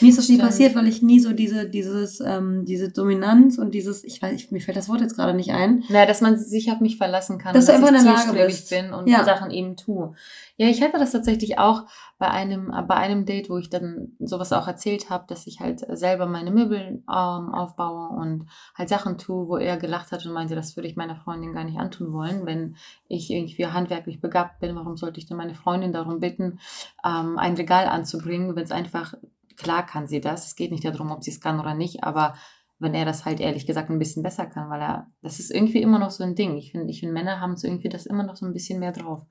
Mir 0.00 0.10
ist 0.10 0.18
das 0.18 0.28
nie 0.28 0.38
passiert, 0.38 0.74
weil 0.74 0.86
ich 0.86 1.02
nie 1.02 1.20
so 1.20 1.32
diese, 1.32 1.68
dieses, 1.68 2.20
ähm, 2.20 2.64
diese 2.64 2.90
Dominanz 2.90 3.58
und 3.58 3.74
dieses, 3.74 4.04
ich 4.04 4.22
weiß, 4.22 4.34
ich, 4.34 4.50
mir 4.50 4.60
fällt 4.60 4.76
das 4.76 4.88
Wort 4.88 5.00
jetzt 5.00 5.16
gerade 5.16 5.34
nicht 5.34 5.50
ein. 5.50 5.84
Naja, 5.88 6.06
dass 6.06 6.20
man 6.20 6.38
sich 6.38 6.70
auf 6.70 6.80
mich 6.80 6.96
verlassen 6.96 7.38
kann, 7.38 7.54
dass, 7.54 7.66
dass 7.66 7.76
du 7.76 7.86
einfach 7.86 7.98
in 7.98 8.04
der 8.04 8.14
Lage 8.14 8.46
bist. 8.46 8.70
bin 8.70 8.92
und 8.92 9.08
ja. 9.08 9.24
Sachen 9.24 9.50
eben 9.50 9.76
tue. 9.76 10.14
Ja, 10.60 10.66
ich 10.66 10.82
hatte 10.82 10.98
das 10.98 11.12
tatsächlich 11.12 11.56
auch 11.60 11.84
bei 12.18 12.28
einem, 12.28 12.72
bei 12.88 12.96
einem 12.96 13.24
Date, 13.24 13.48
wo 13.48 13.58
ich 13.58 13.70
dann 13.70 14.16
sowas 14.18 14.52
auch 14.52 14.66
erzählt 14.66 15.08
habe, 15.08 15.24
dass 15.28 15.46
ich 15.46 15.60
halt 15.60 15.86
selber 15.96 16.26
meine 16.26 16.50
Möbel 16.50 17.04
ähm, 17.08 17.54
aufbaue 17.54 18.08
und 18.08 18.48
halt 18.74 18.88
Sachen 18.88 19.18
tue, 19.18 19.46
wo 19.46 19.56
er 19.56 19.76
gelacht 19.76 20.10
hat 20.10 20.26
und 20.26 20.32
meinte, 20.32 20.56
das 20.56 20.74
würde 20.76 20.88
ich 20.88 20.96
meiner 20.96 21.14
Freundin 21.14 21.52
gar 21.52 21.62
nicht 21.62 21.78
antun 21.78 22.12
wollen, 22.12 22.44
wenn 22.44 22.74
ich 23.06 23.30
irgendwie 23.30 23.66
handwerklich 23.66 24.20
begabt 24.20 24.58
bin. 24.58 24.74
Warum 24.74 24.96
sollte 24.96 25.20
ich 25.20 25.26
denn 25.26 25.36
meine 25.36 25.54
Freundin 25.54 25.92
darum 25.92 26.18
bitten, 26.18 26.58
ähm, 27.04 27.38
ein 27.38 27.54
Regal 27.54 27.86
anzubringen, 27.86 28.56
wenn 28.56 28.64
es 28.64 28.72
einfach 28.72 29.14
klar 29.56 29.86
kann 29.86 30.08
sie 30.08 30.20
das. 30.20 30.46
Es 30.46 30.56
geht 30.56 30.72
nicht 30.72 30.84
darum, 30.84 31.12
ob 31.12 31.22
sie 31.22 31.30
es 31.30 31.40
kann 31.40 31.60
oder 31.60 31.74
nicht, 31.74 32.02
aber 32.02 32.34
wenn 32.80 32.94
er 32.94 33.04
das 33.04 33.24
halt 33.24 33.40
ehrlich 33.40 33.66
gesagt 33.66 33.90
ein 33.90 33.98
bisschen 33.98 34.22
besser 34.22 34.46
kann, 34.46 34.70
weil 34.70 34.80
er, 34.80 35.06
das 35.22 35.40
ist 35.40 35.50
irgendwie 35.50 35.82
immer 35.82 35.98
noch 35.98 36.10
so 36.10 36.22
ein 36.22 36.34
Ding. 36.34 36.56
Ich 36.56 36.72
finde, 36.72 36.90
ich 36.90 37.00
finde, 37.00 37.12
Männer 37.12 37.40
haben 37.40 37.56
so 37.56 37.66
irgendwie 37.66 37.88
das 37.88 38.06
immer 38.06 38.22
noch 38.22 38.36
so 38.36 38.46
ein 38.46 38.52
bisschen 38.52 38.78
mehr 38.78 38.92
drauf. 38.92 39.22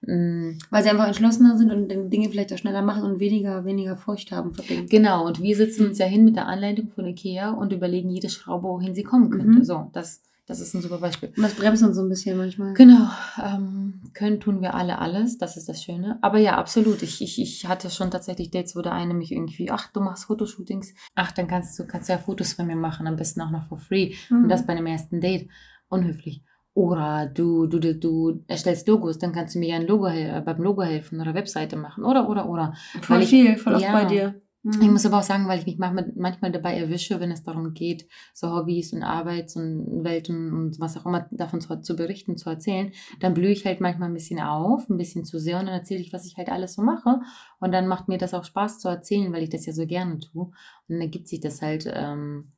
Mhm. 0.00 0.58
Weil 0.70 0.82
sie 0.82 0.90
einfach 0.90 1.06
entschlossener 1.06 1.58
sind 1.58 1.70
und 1.72 1.88
Dinge 2.10 2.30
vielleicht 2.30 2.52
auch 2.52 2.58
schneller 2.58 2.82
machen 2.82 3.04
und 3.04 3.20
weniger, 3.20 3.64
weniger 3.64 3.96
Furcht 3.96 4.32
haben 4.32 4.54
vor 4.54 4.64
Dingen. 4.64 4.86
Genau, 4.86 5.26
und 5.26 5.42
wir 5.42 5.56
sitzen 5.56 5.86
uns 5.86 5.98
ja 5.98 6.06
hin 6.06 6.24
mit 6.24 6.36
der 6.36 6.46
Anleitung 6.46 6.88
von 6.88 7.06
Ikea 7.06 7.50
und 7.50 7.72
überlegen 7.72 8.10
jede 8.10 8.30
Schraube, 8.30 8.68
wohin 8.68 8.94
sie 8.94 9.04
kommen 9.04 9.30
könnte. 9.30 9.58
Mhm. 9.58 9.64
So, 9.64 9.90
das 9.92 10.22
das 10.46 10.60
ist 10.60 10.74
ein 10.74 10.80
super 10.80 10.98
Beispiel. 10.98 11.32
Und 11.36 11.42
das 11.42 11.54
bremst 11.54 11.82
uns 11.82 11.96
so 11.96 12.02
ein 12.02 12.08
bisschen 12.08 12.38
manchmal. 12.38 12.74
Genau. 12.74 13.08
Ähm, 13.44 14.00
können 14.14 14.38
tun 14.38 14.62
wir 14.62 14.74
alle 14.74 14.98
alles. 14.98 15.38
Das 15.38 15.56
ist 15.56 15.68
das 15.68 15.82
Schöne. 15.82 16.18
Aber 16.22 16.38
ja, 16.38 16.56
absolut. 16.56 17.02
Ich, 17.02 17.20
ich, 17.20 17.40
ich 17.40 17.66
hatte 17.66 17.90
schon 17.90 18.12
tatsächlich 18.12 18.52
Dates, 18.52 18.76
wo 18.76 18.80
der 18.80 18.92
eine 18.92 19.12
mich 19.12 19.32
irgendwie, 19.32 19.72
ach, 19.72 19.90
du 19.92 20.00
machst 20.00 20.26
Fotoshootings. 20.26 20.94
Ach, 21.16 21.32
dann 21.32 21.48
kannst 21.48 21.76
du, 21.78 21.86
kannst 21.86 22.08
ja 22.08 22.18
Fotos 22.18 22.52
von 22.52 22.68
mir 22.68 22.76
machen. 22.76 23.08
Am 23.08 23.16
besten 23.16 23.40
auch 23.40 23.50
noch 23.50 23.66
for 23.68 23.78
free. 23.78 24.14
Mhm. 24.30 24.44
Und 24.44 24.48
das 24.48 24.64
bei 24.64 24.72
einem 24.72 24.86
ersten 24.86 25.20
Date. 25.20 25.48
Unhöflich. 25.88 26.44
Oder 26.74 27.26
du, 27.26 27.66
du, 27.66 27.80
du, 27.80 27.94
du 27.98 28.44
erstellst 28.46 28.86
Logos, 28.86 29.18
dann 29.18 29.32
kannst 29.32 29.54
du 29.54 29.58
mir 29.58 29.70
ja 29.70 29.76
ein 29.76 29.86
Logo, 29.86 30.06
äh, 30.06 30.42
beim 30.44 30.62
Logo 30.62 30.82
helfen 30.82 31.20
oder 31.20 31.34
Webseite 31.34 31.74
machen. 31.74 32.04
Oder, 32.04 32.28
oder, 32.28 32.48
oder. 32.48 32.74
Voll 33.00 33.20
Weil 33.20 33.26
viel, 33.26 33.56
voll 33.56 33.74
oft 33.74 33.82
ja, 33.82 33.92
bei 33.92 34.04
dir. 34.04 34.42
Mhm. 34.66 34.82
Ich 34.82 34.90
muss 34.90 35.06
aber 35.06 35.18
auch 35.18 35.22
sagen, 35.22 35.46
weil 35.46 35.60
ich 35.60 35.66
mich 35.66 35.78
manchmal 35.78 36.50
dabei 36.50 36.76
erwische, 36.76 37.20
wenn 37.20 37.30
es 37.30 37.44
darum 37.44 37.72
geht, 37.72 38.08
so 38.34 38.50
Hobbys 38.50 38.92
und 38.92 39.04
Arbeits- 39.04 39.54
und 39.54 40.02
Welten 40.02 40.52
und 40.52 40.80
was 40.80 40.96
auch 40.96 41.06
immer 41.06 41.28
davon 41.30 41.60
zu, 41.60 41.80
zu, 41.80 41.94
berichten, 41.94 42.36
zu 42.36 42.50
erzählen, 42.50 42.90
dann 43.20 43.32
blühe 43.32 43.52
ich 43.52 43.64
halt 43.64 43.80
manchmal 43.80 44.08
ein 44.08 44.14
bisschen 44.14 44.40
auf, 44.40 44.88
ein 44.88 44.96
bisschen 44.96 45.24
zu 45.24 45.38
sehr 45.38 45.60
und 45.60 45.66
dann 45.66 45.74
erzähle 45.74 46.00
ich, 46.00 46.12
was 46.12 46.26
ich 46.26 46.36
halt 46.36 46.48
alles 46.48 46.74
so 46.74 46.82
mache. 46.82 47.20
Und 47.60 47.70
dann 47.70 47.86
macht 47.86 48.08
mir 48.08 48.18
das 48.18 48.34
auch 48.34 48.42
Spaß 48.42 48.80
zu 48.80 48.88
erzählen, 48.88 49.32
weil 49.32 49.44
ich 49.44 49.50
das 49.50 49.66
ja 49.66 49.72
so 49.72 49.86
gerne 49.86 50.18
tue. 50.18 50.46
Und 50.46 50.54
dann 50.88 51.00
ergibt 51.00 51.28
sich 51.28 51.38
das 51.38 51.62
halt 51.62 51.88
ähm, 51.88 52.50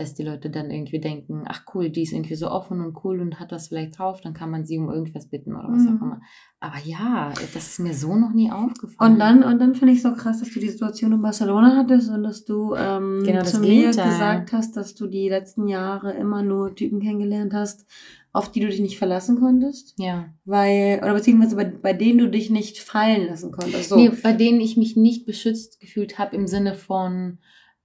dass 0.00 0.14
die 0.14 0.22
Leute 0.22 0.48
dann 0.50 0.70
irgendwie 0.70 0.98
denken, 0.98 1.44
ach 1.46 1.64
cool, 1.74 1.90
die 1.90 2.02
ist 2.02 2.12
irgendwie 2.12 2.34
so 2.34 2.50
offen 2.50 2.80
und 2.80 2.96
cool 3.04 3.20
und 3.20 3.38
hat 3.38 3.52
was 3.52 3.68
vielleicht 3.68 3.98
drauf, 3.98 4.20
dann 4.20 4.32
kann 4.32 4.50
man 4.50 4.64
sie 4.64 4.78
um 4.78 4.90
irgendwas 4.90 5.28
bitten 5.28 5.54
oder 5.54 5.68
was 5.68 5.82
mhm. 5.82 5.96
auch 5.96 6.02
immer. 6.02 6.20
Aber 6.58 6.78
ja, 6.84 7.32
das 7.54 7.68
ist 7.68 7.80
mir 7.80 7.94
so 7.94 8.16
noch 8.16 8.32
nie 8.32 8.50
aufgefallen. 8.50 9.12
Und 9.12 9.18
dann, 9.18 9.42
und 9.42 9.58
dann 9.60 9.74
finde 9.74 9.92
ich 9.94 10.02
so 10.02 10.12
krass, 10.14 10.40
dass 10.40 10.50
du 10.50 10.60
die 10.60 10.68
Situation 10.68 11.12
in 11.12 11.22
Barcelona 11.22 11.76
hattest 11.76 12.10
und 12.10 12.22
dass 12.22 12.44
du 12.44 12.74
ähm, 12.74 13.22
genau 13.24 13.42
zu 13.42 13.60
mir 13.60 13.88
gesagt 13.88 14.52
hast, 14.52 14.76
dass 14.76 14.94
du 14.94 15.06
die 15.06 15.28
letzten 15.28 15.68
Jahre 15.68 16.12
immer 16.12 16.42
nur 16.42 16.74
Typen 16.74 17.00
kennengelernt 17.00 17.52
hast, 17.52 17.86
auf 18.32 18.50
die 18.50 18.60
du 18.60 18.68
dich 18.68 18.80
nicht 18.80 18.98
verlassen 18.98 19.38
konntest. 19.38 19.94
Ja. 19.98 20.26
Weil, 20.44 21.00
oder 21.02 21.14
beziehungsweise 21.14 21.56
bei, 21.56 21.64
bei 21.64 21.92
denen 21.92 22.18
du 22.18 22.28
dich 22.30 22.50
nicht 22.50 22.78
fallen 22.78 23.26
lassen 23.26 23.52
konntest. 23.52 23.90
So. 23.90 23.96
Nee, 23.96 24.10
bei 24.22 24.32
denen 24.32 24.60
ich 24.60 24.76
mich 24.76 24.96
nicht 24.96 25.26
beschützt 25.26 25.80
gefühlt 25.80 26.18
habe 26.18 26.36
im 26.36 26.46
Sinne 26.46 26.74
von, 26.74 27.38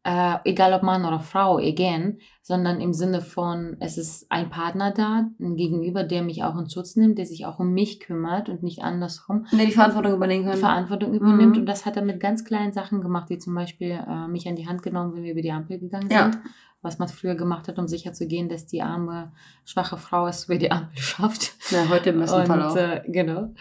äh, 0.05 0.37
egal 0.45 0.73
ob 0.73 0.83
Mann 0.83 1.03
oder 1.03 1.19
Frau, 1.19 1.57
again, 1.57 2.19
sondern 2.43 2.79
im 2.79 2.93
Sinne 2.93 3.21
von, 3.21 3.75
es 3.79 3.97
ist 3.97 4.31
ein 4.31 4.51
Partner 4.51 4.91
da, 4.91 5.31
ein 5.39 5.55
Gegenüber, 5.55 6.03
der 6.03 6.21
mich 6.21 6.43
auch 6.43 6.55
in 6.57 6.69
Schutz 6.69 6.95
nimmt, 6.95 7.17
der 7.17 7.25
sich 7.25 7.47
auch 7.47 7.57
um 7.57 7.73
mich 7.73 7.99
kümmert 7.99 8.47
und 8.47 8.61
nicht 8.61 8.83
andersrum. 8.83 9.47
Der 9.51 9.65
die 9.65 9.71
Verantwortung 9.71 10.13
übernehmen 10.13 10.45
kann. 10.45 10.57
Verantwortung 10.57 11.13
übernimmt 11.13 11.55
mhm. 11.55 11.61
und 11.61 11.65
das 11.65 11.87
hat 11.87 11.97
er 11.97 12.03
mit 12.03 12.19
ganz 12.19 12.45
kleinen 12.45 12.71
Sachen 12.71 13.01
gemacht, 13.01 13.31
wie 13.31 13.39
zum 13.39 13.55
Beispiel 13.55 13.99
äh, 14.07 14.27
mich 14.27 14.47
an 14.47 14.55
die 14.55 14.67
Hand 14.67 14.83
genommen, 14.83 15.15
wenn 15.15 15.23
wir 15.23 15.31
über 15.31 15.41
die 15.41 15.51
Ampel 15.51 15.79
gegangen 15.79 16.09
ja. 16.11 16.31
sind 16.31 16.39
was 16.85 16.99
man 16.99 17.09
früher 17.09 17.33
gemacht 17.35 17.67
hat, 17.67 17.79
um 17.79 17.87
sicher 17.87 18.13
zu 18.13 18.27
gehen, 18.27 18.47
dass 18.47 18.67
die 18.67 18.83
arme, 18.83 19.31
schwache 19.65 19.97
Frau 19.97 20.27
es 20.27 20.45
über 20.45 20.57
die 20.57 20.71
Ampel 20.71 20.97
schafft. 21.01 21.55
Ja, 21.71 21.89
heute 21.89 22.11
im 22.11 22.19
besten 22.19 22.41
und, 22.41 22.45
Fall 22.45 22.61
auch. 22.61 22.75
Äh, 22.77 23.01
genau. 23.07 23.53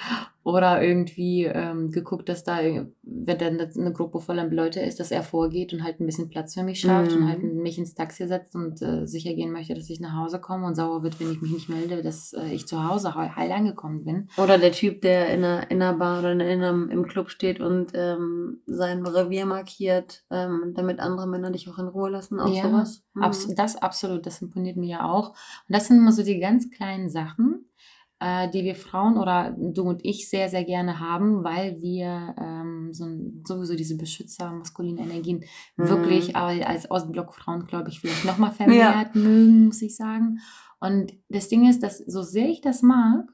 Oder 0.44 0.82
irgendwie 0.82 1.44
ähm, 1.44 1.90
geguckt, 1.90 2.28
dass 2.28 2.44
da, 2.44 2.58
wenn 3.02 3.38
dann 3.38 3.58
eine 3.58 3.92
Gruppe 3.92 4.20
voller 4.20 4.46
Leute 4.46 4.80
ist, 4.80 5.00
dass 5.00 5.10
er 5.10 5.22
vorgeht 5.22 5.72
und 5.72 5.82
halt 5.82 6.00
ein 6.00 6.06
bisschen 6.06 6.28
Platz 6.28 6.52
für 6.52 6.62
mich 6.62 6.80
schafft 6.80 7.12
mhm. 7.12 7.16
und 7.16 7.28
halt 7.28 7.42
mich 7.42 7.78
ins 7.78 7.94
Taxi 7.94 8.28
setzt 8.28 8.54
und 8.54 8.82
äh, 8.82 9.06
sicher 9.06 9.32
gehen 9.32 9.52
möchte, 9.52 9.74
dass 9.74 9.88
ich 9.88 10.00
nach 10.00 10.14
Hause 10.14 10.40
komme 10.40 10.66
und 10.66 10.74
sauer 10.74 11.02
wird, 11.02 11.18
wenn 11.18 11.32
ich 11.32 11.40
mich 11.40 11.50
nicht 11.50 11.68
melde, 11.70 12.02
dass 12.02 12.34
äh, 12.34 12.52
ich 12.52 12.66
zu 12.66 12.86
Hause 12.86 13.14
heil 13.14 13.52
angekommen 13.52 14.04
bin. 14.04 14.28
Oder 14.36 14.58
der 14.58 14.72
Typ, 14.72 15.00
der 15.00 15.28
in 15.30 15.42
einer, 15.42 15.70
in 15.70 15.80
einer 15.80 15.96
Bar 15.96 16.18
oder 16.18 16.32
in 16.32 16.42
einem, 16.42 16.90
im 16.90 17.06
Club 17.06 17.30
steht 17.30 17.60
und 17.60 17.92
ähm, 17.94 18.60
sein 18.66 19.06
Revier 19.06 19.46
markiert, 19.46 20.24
ähm, 20.30 20.74
damit 20.76 21.00
andere 21.00 21.26
Männer 21.26 21.52
dich 21.52 21.70
auch 21.70 21.78
in 21.78 21.88
Ruhe 21.88 22.10
lassen, 22.10 22.38
auch 22.38 22.54
ja, 22.54 22.64
sowas. 22.64 23.02
Mhm. 23.14 23.22
Abs 23.22 23.54
das 23.54 23.76
absolut, 23.76 24.26
das 24.26 24.42
imponiert 24.42 24.76
mir 24.76 24.88
ja 24.88 25.10
auch. 25.10 25.30
Und 25.30 25.74
das 25.74 25.88
sind 25.88 25.96
immer 25.96 26.12
so 26.12 26.22
die 26.22 26.38
ganz 26.38 26.70
kleinen 26.70 27.08
Sachen, 27.08 27.70
äh, 28.24 28.48
die 28.48 28.64
wir 28.64 28.74
Frauen 28.74 29.18
oder 29.18 29.54
du 29.58 29.82
und 29.82 30.02
ich 30.02 30.30
sehr, 30.30 30.48
sehr 30.48 30.64
gerne 30.64 30.98
haben, 30.98 31.44
weil 31.44 31.82
wir 31.82 32.34
ähm, 32.40 32.88
so, 32.90 33.04
sowieso 33.44 33.76
diese 33.76 33.98
Beschützer 33.98 34.50
maskulinen 34.50 35.04
Energien 35.04 35.44
mhm. 35.76 35.88
wirklich 35.90 36.34
als 36.34 36.90
Ostblock-Frauen, 36.90 37.66
glaube 37.66 37.90
ich, 37.90 38.00
vielleicht 38.00 38.24
nochmal 38.24 38.52
vermehrt 38.52 39.14
ja. 39.14 39.20
mögen, 39.20 39.66
muss 39.66 39.82
ich 39.82 39.94
sagen. 39.94 40.38
Und 40.80 41.12
das 41.28 41.48
Ding 41.48 41.68
ist, 41.68 41.82
dass 41.82 41.98
so 41.98 42.22
sehr 42.22 42.48
ich 42.48 42.62
das 42.62 42.80
mag, 42.80 43.28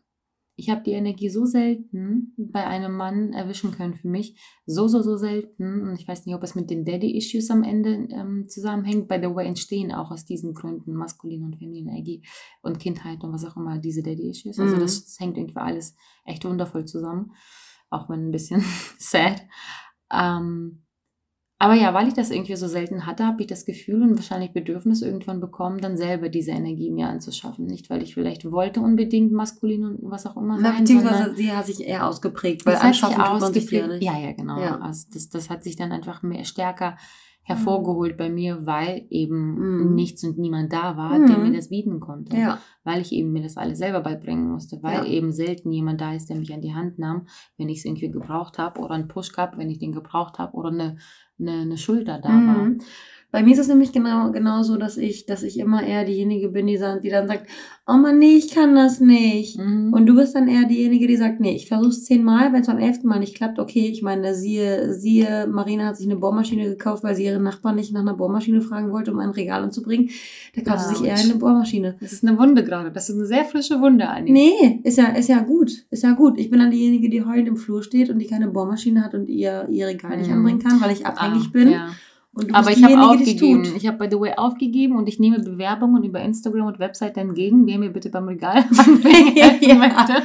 ich 0.61 0.69
habe 0.69 0.83
die 0.83 0.93
Energie 0.93 1.31
so 1.31 1.47
selten 1.47 2.35
bei 2.37 2.67
einem 2.67 2.95
Mann 2.95 3.33
erwischen 3.33 3.71
können 3.73 3.95
für 3.95 4.09
mich. 4.09 4.39
So, 4.67 4.89
so, 4.89 5.01
so 5.01 5.17
selten. 5.17 5.89
Und 5.89 5.99
ich 5.99 6.07
weiß 6.07 6.27
nicht, 6.27 6.35
ob 6.35 6.43
es 6.43 6.55
mit 6.55 6.69
den 6.69 6.85
Daddy-Issues 6.85 7.51
am 7.51 7.63
Ende 7.63 8.09
ähm, 8.11 8.47
zusammenhängt. 8.47 9.09
By 9.09 9.19
the 9.23 9.35
way, 9.35 9.47
entstehen 9.47 9.91
auch 9.91 10.11
aus 10.11 10.27
diesen 10.27 10.53
Gründen 10.53 10.93
maskuline 10.93 11.47
und 11.47 11.57
feminine 11.57 11.93
Energie 11.93 12.23
und 12.61 12.79
Kindheit 12.79 13.25
und 13.25 13.33
was 13.33 13.47
auch 13.47 13.57
immer 13.57 13.79
diese 13.79 14.03
Daddy-Issues. 14.03 14.59
Also 14.59 14.77
mhm. 14.77 14.81
das 14.81 15.17
hängt 15.19 15.39
irgendwie 15.39 15.57
alles 15.57 15.97
echt 16.27 16.45
wundervoll 16.45 16.85
zusammen. 16.85 17.33
Auch 17.89 18.11
wenn 18.11 18.29
ein 18.29 18.31
bisschen 18.31 18.63
sad. 18.99 19.43
Ähm, 20.13 20.83
aber 21.63 21.75
ja, 21.75 21.93
weil 21.93 22.09
ich 22.09 22.15
das 22.15 22.31
irgendwie 22.31 22.57
so 22.57 22.69
selten 22.69 23.05
hatte, 23.05 23.27
habe 23.27 23.43
ich 23.43 23.47
das 23.47 23.67
Gefühl 23.67 24.03
und 24.03 24.17
wahrscheinlich 24.17 24.53
Bedürfnis 24.53 25.03
irgendwann 25.03 25.41
bekommen, 25.41 25.79
dann 25.79 25.99
selber 25.99 26.31
diese 26.31 26.53
Energie 26.53 26.91
mir 26.91 27.09
anzuschaffen. 27.09 27.67
Nicht, 27.67 27.91
weil 27.91 28.03
ich 28.03 28.15
vielleicht 28.15 28.51
wollte 28.51 28.81
unbedingt 28.81 29.31
maskulin 29.31 29.85
und 29.85 29.99
was 30.11 30.25
auch 30.25 30.39
immer 30.39 30.55
sein. 30.55 30.63
Na, 30.63 30.79
beziehungsweise 30.79 31.35
sie 31.35 31.53
hat 31.53 31.67
sich 31.67 31.87
eher 31.87 32.07
ausgeprägt, 32.07 32.65
weil 32.65 32.77
anschaffen 32.77 33.23
tut 33.23 33.41
man 33.41 33.53
sich 33.53 33.71
ja 33.71 33.87
nicht. 33.87 34.03
Ja, 34.03 34.19
ja, 34.19 34.33
genau. 34.33 34.59
Ja. 34.59 34.81
Also 34.81 35.09
das, 35.13 35.29
das 35.29 35.51
hat 35.51 35.63
sich 35.63 35.77
dann 35.77 35.93
einfach 35.93 36.23
mehr 36.23 36.47
stärker 36.47 36.97
hervorgeholt 37.43 38.15
mhm. 38.15 38.19
bei 38.19 38.31
mir, 38.31 38.67
weil 38.67 39.07
eben 39.11 39.89
mhm. 39.89 39.95
nichts 39.95 40.23
und 40.25 40.39
niemand 40.39 40.73
da 40.73 40.97
war, 40.97 41.19
mhm. 41.19 41.27
der 41.27 41.39
mir 41.39 41.53
das 41.53 41.69
bieten 41.69 42.01
konnte. 42.01 42.37
Ja. 42.37 42.61
Weil 42.85 43.01
ich 43.01 43.13
eben 43.13 43.33
mir 43.33 43.43
das 43.43 43.57
alles 43.57 43.79
selber 43.79 44.01
beibringen 44.01 44.51
musste, 44.51 44.83
weil 44.83 44.99
ja. 44.99 45.05
eben 45.05 45.33
selten 45.33 45.73
jemand 45.73 46.01
da 46.01 46.15
ist, 46.15 46.31
der 46.31 46.37
mich 46.37 46.53
an 46.55 46.61
die 46.61 46.75
Hand 46.75 46.99
nahm, 46.99 47.27
wenn 47.57 47.69
ich 47.69 47.79
es 47.79 47.85
irgendwie 47.85 48.11
gebraucht 48.11 48.59
habe 48.59 48.81
oder 48.81 48.95
einen 48.95 49.09
Push 49.09 49.33
gab, 49.33 49.59
wenn 49.59 49.71
ich 49.71 49.79
den 49.79 49.93
gebraucht 49.93 50.39
habe 50.39 50.55
oder 50.55 50.71
eine 50.71 50.97
eine, 51.41 51.63
eine 51.63 51.79
Schulter 51.79 52.19
da 52.19 52.31
mhm. 52.31 52.47
war. 52.49 52.87
Bei 53.33 53.45
mir 53.45 53.53
ist 53.53 53.61
es 53.61 53.69
nämlich 53.69 53.93
genau, 53.93 54.33
genau 54.33 54.63
so, 54.63 54.77
dass 54.77 54.97
ich, 54.97 55.25
dass 55.25 55.45
ich 55.45 55.59
immer 55.59 55.85
eher 55.85 56.05
diejenige 56.05 56.49
bin, 56.49 56.67
die, 56.67 56.81
die 57.03 57.11
dann 57.11 57.29
sagt, 57.29 57.47
oh 57.87 57.97
Mann, 57.97 58.19
nee, 58.19 58.35
ich 58.35 58.53
kann 58.53 58.75
das 58.75 58.99
nicht. 58.99 59.59
Mhm. 59.59 59.93
Und 59.93 60.07
du 60.07 60.17
bist 60.17 60.35
dann 60.35 60.49
eher 60.49 60.65
diejenige, 60.65 61.07
die 61.07 61.17
sagt, 61.17 61.39
nee, 61.39 61.55
ich 61.55 61.69
versuch's 61.69 62.05
zehnmal, 62.05 62.53
wenn 62.53 62.63
es 62.63 62.67
beim 62.67 62.79
elften 62.79 63.09
Mal 63.09 63.21
nicht 63.21 63.37
klappt, 63.37 63.59
okay, 63.59 63.89
ich 63.89 64.03
meine, 64.03 64.35
siehe, 64.35 64.93
siehe, 64.95 65.47
Marina 65.47 65.87
hat 65.87 65.97
sich 65.97 66.07
eine 66.07 66.17
Bohrmaschine 66.17 66.65
gekauft, 66.65 67.05
weil 67.05 67.15
sie 67.15 67.25
ihre 67.25 67.41
Nachbarn 67.41 67.77
nicht 67.77 67.93
nach 67.93 68.01
einer 68.01 68.15
Bohrmaschine 68.15 68.63
fragen 68.63 68.91
wollte, 68.91 69.13
um 69.13 69.21
ein 69.21 69.31
Regal 69.31 69.63
anzubringen. 69.63 70.11
Da 70.57 70.63
kauft 70.63 70.89
sie 70.89 70.97
sich 70.97 71.07
eher 71.07 71.17
eine 71.17 71.37
Bohrmaschine. 71.37 71.97
Das 72.01 72.13
ist 72.13 72.27
eine 72.27 72.37
Wunde 72.37 72.65
gerade. 72.65 72.91
Das 72.91 73.09
ist 73.09 73.17
eine 73.17 73.27
sehr 73.27 73.45
frische 73.45 73.81
Wunde, 73.81 74.09
Anni. 74.09 74.31
Nee, 74.33 74.81
ist 74.83 74.99
ja, 74.99 75.07
ist 75.07 75.29
ja 75.29 75.41
gut. 75.41 75.71
Ist 75.91 76.03
ja 76.03 76.13
gut. 76.13 76.39
Ich 76.39 76.51
bin 76.51 76.59
dann 76.59 76.73
diejenige, 76.73 77.09
die 77.09 77.25
heulend 77.25 77.47
im 77.47 77.57
Flur 77.57 77.85
steht 77.85 78.11
und 78.11 78.19
die 78.19 78.27
keine 78.27 78.49
Bohrmaschine 78.49 79.05
hat 79.05 79.15
und 79.15 79.29
ihr, 79.29 79.69
ihr 79.71 79.87
Regal 79.87 80.17
nicht 80.17 80.31
mhm. 80.31 80.39
anbringen 80.39 80.59
kann, 80.59 80.81
weil 80.81 80.91
ich 80.91 81.07
abhängig 81.07 81.45
ah, 81.47 81.53
bin. 81.53 81.71
Ja 81.71 81.91
aber 82.53 82.71
ich 82.71 82.83
habe 82.83 83.01
aufgegeben. 83.01 83.65
Ich 83.77 83.87
habe 83.87 83.99
by 83.99 84.09
the 84.11 84.21
way 84.21 84.35
aufgegeben 84.37 84.97
und 84.97 85.09
ich 85.09 85.19
nehme 85.19 85.41
Bewerbungen 85.41 86.05
über 86.05 86.21
Instagram 86.21 86.67
und 86.67 86.79
Website 86.79 87.17
entgegen, 87.17 87.67
wer 87.67 87.79
mir 87.79 87.91
bitte 87.91 88.11
beim 88.11 88.29
Regal 88.29 88.65
ja. 89.61 89.75
möchte. 89.75 90.23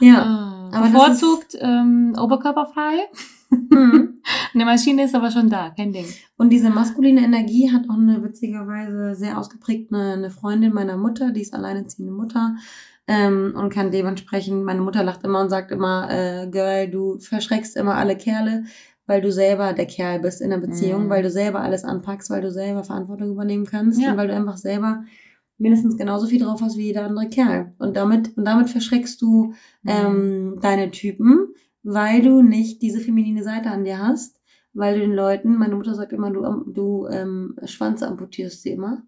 Ja. 0.00 0.22
Ah, 0.22 0.70
aber 0.72 0.86
bevorzugt 0.88 1.56
ähm, 1.60 2.14
oberkörperfrei. 2.18 3.08
Mhm. 3.50 4.20
Eine 4.54 4.64
Maschine 4.64 5.04
ist 5.04 5.14
aber 5.14 5.30
schon 5.30 5.50
da, 5.50 5.70
kein 5.70 5.92
Ding. 5.92 6.06
Und 6.36 6.50
diese 6.50 6.70
maskuline 6.70 7.22
Energie 7.22 7.70
hat 7.72 7.88
auch 7.88 7.94
eine 7.94 8.22
witzigerweise 8.22 9.14
sehr 9.14 9.38
ausgeprägt 9.38 9.92
eine, 9.92 10.14
eine 10.14 10.30
Freundin 10.30 10.72
meiner 10.72 10.96
Mutter, 10.96 11.30
die 11.30 11.42
ist 11.42 11.54
alleinerziehende 11.54 12.12
Mutter 12.12 12.56
ähm, 13.06 13.54
und 13.56 13.72
kann 13.72 13.90
dementsprechend, 13.90 14.64
meine 14.64 14.80
Mutter 14.80 15.02
lacht 15.02 15.24
immer 15.24 15.40
und 15.40 15.50
sagt 15.50 15.70
immer, 15.70 16.08
äh, 16.10 16.48
Girl, 16.48 16.90
du 16.90 17.18
verschreckst 17.18 17.76
immer 17.76 17.96
alle 17.96 18.16
Kerle, 18.16 18.64
weil 19.06 19.20
du 19.20 19.30
selber 19.30 19.72
der 19.72 19.86
Kerl 19.86 20.20
bist 20.20 20.40
in 20.40 20.50
der 20.50 20.58
Beziehung, 20.58 21.04
mhm. 21.04 21.10
weil 21.10 21.22
du 21.22 21.30
selber 21.30 21.60
alles 21.60 21.84
anpackst, 21.84 22.30
weil 22.30 22.42
du 22.42 22.50
selber 22.50 22.84
Verantwortung 22.84 23.30
übernehmen 23.30 23.66
kannst 23.66 24.00
ja. 24.00 24.12
und 24.12 24.16
weil 24.16 24.28
du 24.28 24.34
einfach 24.34 24.56
selber 24.56 25.04
mindestens 25.58 25.96
genauso 25.96 26.26
viel 26.26 26.40
drauf 26.40 26.60
hast 26.62 26.76
wie 26.76 26.86
jeder 26.86 27.04
andere 27.04 27.28
Kerl. 27.28 27.74
Und 27.78 27.96
damit, 27.96 28.36
und 28.36 28.44
damit 28.44 28.70
verschreckst 28.70 29.20
du 29.22 29.54
mhm. 29.82 29.90
ähm, 29.90 30.58
deine 30.60 30.90
Typen, 30.90 31.48
weil 31.82 32.22
du 32.22 32.42
nicht 32.42 32.82
diese 32.82 33.00
feminine 33.00 33.42
Seite 33.42 33.70
an 33.70 33.84
dir 33.84 33.98
hast, 33.98 34.40
weil 34.72 34.94
du 34.94 35.00
den 35.00 35.14
Leuten, 35.14 35.56
meine 35.56 35.76
Mutter 35.76 35.94
sagt 35.94 36.12
immer, 36.12 36.30
du, 36.30 36.42
du 36.66 37.06
ähm, 37.06 37.56
Schwanze 37.64 38.08
amputierst 38.08 38.62
sie 38.62 38.70
immer. 38.70 39.02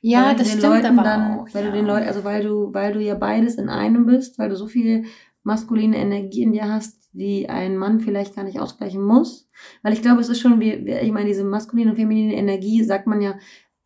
Ja, 0.00 0.34
das 0.34 0.48
stimmt 0.48 0.64
Leuten 0.64 0.98
aber 0.98 1.02
dann, 1.04 1.38
auch, 1.38 1.46
weil 1.52 1.64
ja. 1.64 1.70
du 1.70 1.76
den 1.76 1.86
Leuten, 1.86 2.08
also 2.08 2.24
weil 2.24 2.42
du, 2.42 2.74
weil 2.74 2.92
du 2.92 3.00
ja 3.00 3.14
beides 3.14 3.54
in 3.54 3.68
einem 3.68 4.06
bist, 4.06 4.38
weil 4.38 4.48
du 4.48 4.56
so 4.56 4.66
viel 4.66 5.04
maskuline 5.44 5.96
Energie 5.96 6.42
in 6.42 6.52
dir 6.52 6.68
hast, 6.68 7.01
die 7.12 7.48
ein 7.48 7.76
Mann 7.76 8.00
vielleicht 8.00 8.34
gar 8.34 8.44
nicht 8.44 8.60
ausgleichen 8.60 9.02
muss. 9.02 9.48
Weil 9.82 9.92
ich 9.92 10.02
glaube, 10.02 10.20
es 10.20 10.28
ist 10.28 10.40
schon, 10.40 10.60
wie, 10.60 10.72
ich 10.72 11.12
meine, 11.12 11.28
diese 11.28 11.44
maskuline 11.44 11.90
und 11.90 11.96
feminine 11.96 12.34
Energie, 12.34 12.82
sagt 12.82 13.06
man 13.06 13.20
ja, 13.20 13.34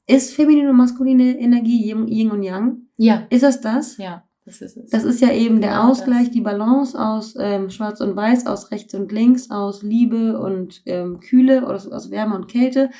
ist 0.06 0.34
feminine 0.34 0.70
und 0.70 0.76
maskuline 0.76 1.38
Energie 1.38 1.88
Yin 1.88 2.30
und 2.30 2.42
Yang? 2.42 2.82
Ja. 2.96 3.26
Ist 3.30 3.42
das 3.42 3.60
das? 3.60 3.96
Ja, 3.96 4.24
das 4.44 4.60
ist 4.60 4.76
es. 4.76 4.90
Das 4.90 5.04
ist 5.04 5.20
ja 5.20 5.32
eben 5.32 5.60
der 5.60 5.84
Ausgleich, 5.84 6.30
die 6.30 6.40
Balance 6.40 6.98
aus 6.98 7.34
ähm, 7.38 7.70
Schwarz 7.70 8.00
und 8.00 8.14
Weiß, 8.14 8.46
aus 8.46 8.70
Rechts 8.70 8.94
und 8.94 9.10
Links, 9.10 9.50
aus 9.50 9.82
Liebe 9.82 10.38
und 10.38 10.82
ähm, 10.86 11.18
Kühle 11.18 11.64
oder 11.64 11.74
aus, 11.74 11.88
aus 11.88 12.10
Wärme 12.12 12.36
und 12.36 12.46
Kälte, 12.46 12.90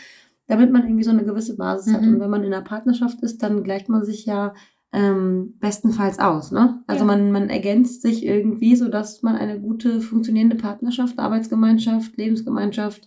damit 0.49 0.73
man 0.73 0.83
irgendwie 0.83 1.04
so 1.04 1.12
eine 1.12 1.25
gewisse 1.25 1.56
Basis 1.56 1.95
hat. 1.95 2.02
Mhm. 2.02 2.14
Und 2.14 2.21
wenn 2.21 2.30
man 2.30 2.42
in 2.42 2.52
einer 2.52 2.64
Partnerschaft 2.64 3.23
ist, 3.23 3.42
dann 3.42 3.62
gleicht 3.62 3.88
man 3.88 4.04
sich 4.04 4.26
ja 4.26 4.54
ähm, 4.96 5.54
bestenfalls 5.60 6.18
aus. 6.18 6.50
Ne? 6.52 6.82
Also 6.86 7.02
Ja. 7.02 7.06
man, 7.06 7.30
man 7.30 7.50
ergänzt 7.50 8.00
sich 8.00 8.24
irgendwie, 8.24 8.74
sodass 8.76 9.22
man 9.22 9.36
eine 9.36 9.60
gute, 9.60 10.00
funktionierende 10.00 10.56
Partnerschaft, 10.56 11.18
Arbeitsgemeinschaft, 11.18 12.16
Lebensgemeinschaft, 12.16 13.06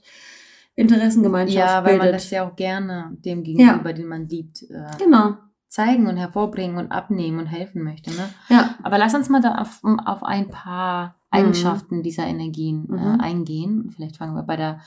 Interessengemeinschaft 0.76 1.58
ja, 1.58 1.78
weil 1.84 1.94
bildet. 1.94 2.00
man 2.04 2.12
das 2.14 2.30
ja 2.30 2.48
auch 2.48 2.56
gerne 2.56 3.18
dem 3.26 3.44
gegenüber, 3.44 3.92
den 3.94 4.08
man 4.08 4.28
liebt, 4.30 4.62
äh, 4.70 4.86
genau. 4.98 5.36
zeigen 5.68 6.08
und 6.08 6.18
hervorbringen 6.18 6.78
und 6.78 6.92
abnehmen 6.92 7.40
und 7.40 7.48
helfen 7.48 7.84
möchte. 7.84 8.12
Ne? 8.12 8.30
Ja. 8.50 8.76
Aber 8.84 8.98
lass 8.98 9.14
uns 9.16 9.30
mal 9.30 9.42
da 9.42 9.56
auf, 9.56 9.82
auf 10.06 10.24
ein 10.24 10.48
paar 10.50 11.16
Eigenschaften 11.32 12.02
dieser 12.02 12.26
Energien 12.26 12.86
Mhm. 12.88 12.98
äh, 13.20 13.24
eingehen. 13.24 13.92
Vielleicht 13.96 14.18
fangen 14.18 14.36
wir 14.36 14.44
bei 14.44 14.56
der 14.56 14.80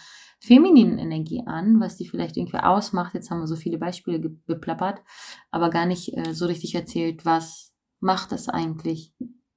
femininen 0.44 0.98
Energie 0.98 1.42
an, 1.46 1.78
was 1.80 1.96
die 1.96 2.06
vielleicht 2.08 2.36
irgendwie 2.36 2.58
ausmacht. 2.58 3.14
Jetzt 3.14 3.30
haben 3.30 3.40
wir 3.40 3.46
so 3.46 3.56
viele 3.56 3.78
Beispiele 3.78 4.20
ge- 4.20 4.36
beplappert, 4.46 5.02
aber 5.50 5.70
gar 5.70 5.86
nicht 5.86 6.16
äh, 6.16 6.34
so 6.34 6.46
richtig 6.46 6.74
erzählt, 6.74 7.24
was 7.24 7.72
macht 8.00 8.32
das 8.32 8.48
eigentlich 8.48 9.14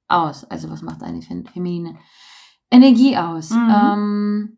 aus? 0.08 0.44
Also 0.46 0.70
was 0.70 0.82
macht 0.84 1.02
eine 1.02 1.22
fem- 1.24 1.46
feminine 1.46 1.98
Energie 2.70 3.18
aus? 3.18 3.50
Mhm. 3.52 3.70
Ähm, 3.72 4.58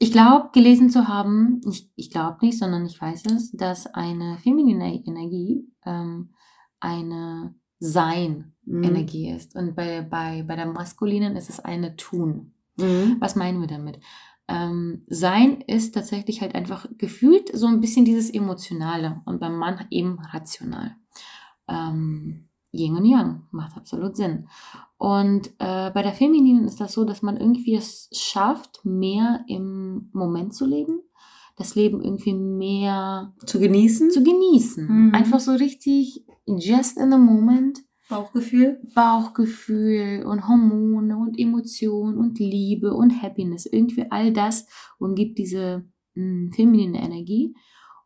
ich 0.00 0.12
glaube, 0.12 0.50
gelesen 0.52 0.90
zu 0.90 1.08
haben, 1.08 1.60
ich, 1.68 1.90
ich 1.96 2.10
glaube 2.10 2.38
nicht, 2.42 2.58
sondern 2.58 2.84
ich 2.86 3.00
weiß 3.00 3.26
es, 3.26 3.52
dass 3.52 3.86
eine 3.86 4.38
feminine 4.38 4.94
Energie 5.04 5.68
ähm, 5.84 6.34
eine 6.80 7.54
Sein-Energie 7.80 9.30
Mhm. 9.30 9.36
ist. 9.36 9.54
Und 9.56 9.74
bei, 9.76 10.02
bei, 10.02 10.42
bei 10.42 10.56
der 10.56 10.66
maskulinen 10.66 11.36
ist 11.36 11.48
es 11.50 11.60
eine 11.60 11.96
Tun. 11.96 12.54
Mhm. 12.76 13.16
Was 13.20 13.34
meinen 13.36 13.60
wir 13.60 13.66
damit? 13.68 13.98
Ähm, 14.48 15.02
Sein 15.08 15.60
ist 15.66 15.94
tatsächlich 15.94 16.40
halt 16.40 16.54
einfach 16.54 16.86
gefühlt 16.96 17.50
so 17.56 17.66
ein 17.66 17.80
bisschen 17.80 18.04
dieses 18.04 18.30
Emotionale 18.30 19.20
und 19.26 19.40
beim 19.40 19.56
Mann 19.56 19.86
eben 19.90 20.18
rational. 20.20 20.96
Ähm, 21.68 22.48
Yin 22.72 22.96
und 22.96 23.04
Yang 23.04 23.42
macht 23.50 23.76
absolut 23.76 24.16
Sinn. 24.16 24.48
Und 24.96 25.48
äh, 25.58 25.90
bei 25.90 26.02
der 26.02 26.12
Femininen 26.12 26.64
ist 26.64 26.80
das 26.80 26.92
so, 26.92 27.04
dass 27.04 27.22
man 27.22 27.36
irgendwie 27.36 27.74
es 27.74 28.08
schafft, 28.12 28.80
mehr 28.84 29.44
im 29.48 30.10
Moment 30.12 30.54
zu 30.54 30.66
leben, 30.66 31.00
das 31.56 31.74
Leben 31.74 32.02
irgendwie 32.02 32.34
mehr 32.34 33.34
Zu 33.46 33.58
genießen. 33.60 34.10
zu 34.10 34.22
genießen. 34.22 34.86
Mhm. 35.08 35.14
Einfach 35.14 35.40
so 35.40 35.52
richtig 35.52 36.24
just 36.46 36.98
in 36.98 37.10
the 37.10 37.18
moment. 37.18 37.80
Bauchgefühl. 38.08 38.80
Bauchgefühl 38.94 40.24
und 40.24 40.48
Hormone 40.48 41.16
und 41.16 41.38
Emotionen 41.38 42.18
und 42.18 42.38
Liebe 42.38 42.94
und 42.94 43.22
Happiness. 43.22 43.66
Irgendwie 43.66 44.10
all 44.10 44.32
das 44.32 44.66
umgibt 44.98 45.38
diese 45.38 45.84
mh, 46.14 46.52
feminine 46.54 47.02
Energie. 47.02 47.54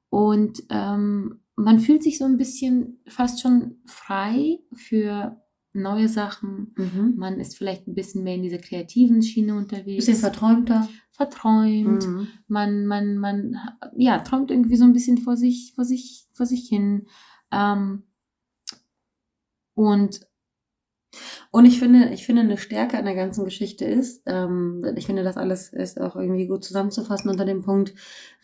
Und 0.08 0.62
ähm, 0.70 1.40
man 1.56 1.80
fühlt 1.80 2.02
sich 2.02 2.18
so 2.18 2.24
ein 2.24 2.36
bisschen 2.36 3.00
fast 3.06 3.40
schon 3.40 3.76
frei 3.86 4.58
für 4.74 5.40
neue 5.72 6.08
Sachen. 6.08 6.74
Mhm. 6.76 7.14
Man 7.16 7.40
ist 7.40 7.56
vielleicht 7.56 7.86
ein 7.86 7.94
bisschen 7.94 8.24
mehr 8.24 8.34
in 8.34 8.42
dieser 8.42 8.58
kreativen 8.58 9.22
Schiene 9.22 9.54
unterwegs. 9.54 10.06
Bisschen 10.06 10.20
verträumter. 10.20 10.88
verträumt. 11.12 12.06
Mhm. 12.06 12.28
Man, 12.46 12.86
man, 12.86 13.16
man, 13.18 13.56
ja, 13.96 14.18
träumt 14.18 14.50
irgendwie 14.50 14.76
so 14.76 14.84
ein 14.84 14.92
bisschen 14.92 15.18
vor 15.18 15.36
sich, 15.36 15.72
vor 15.74 15.84
sich, 15.84 16.26
vor 16.32 16.46
sich 16.46 16.68
hin. 16.68 17.06
Ähm, 17.50 18.02
und 19.74 20.20
Und 21.50 21.66
ich 21.66 21.78
finde, 21.78 22.10
ich 22.12 22.24
finde, 22.24 22.42
eine 22.42 22.56
Stärke 22.56 22.96
an 22.98 23.04
der 23.04 23.14
ganzen 23.14 23.44
Geschichte 23.44 23.84
ist, 23.84 24.22
ähm, 24.26 24.84
ich 24.96 25.06
finde, 25.06 25.22
das 25.22 25.36
alles 25.36 25.72
ist 25.72 26.00
auch 26.00 26.16
irgendwie 26.16 26.46
gut 26.46 26.64
zusammenzufassen 26.64 27.30
unter 27.30 27.44
dem 27.44 27.62
Punkt 27.62 27.94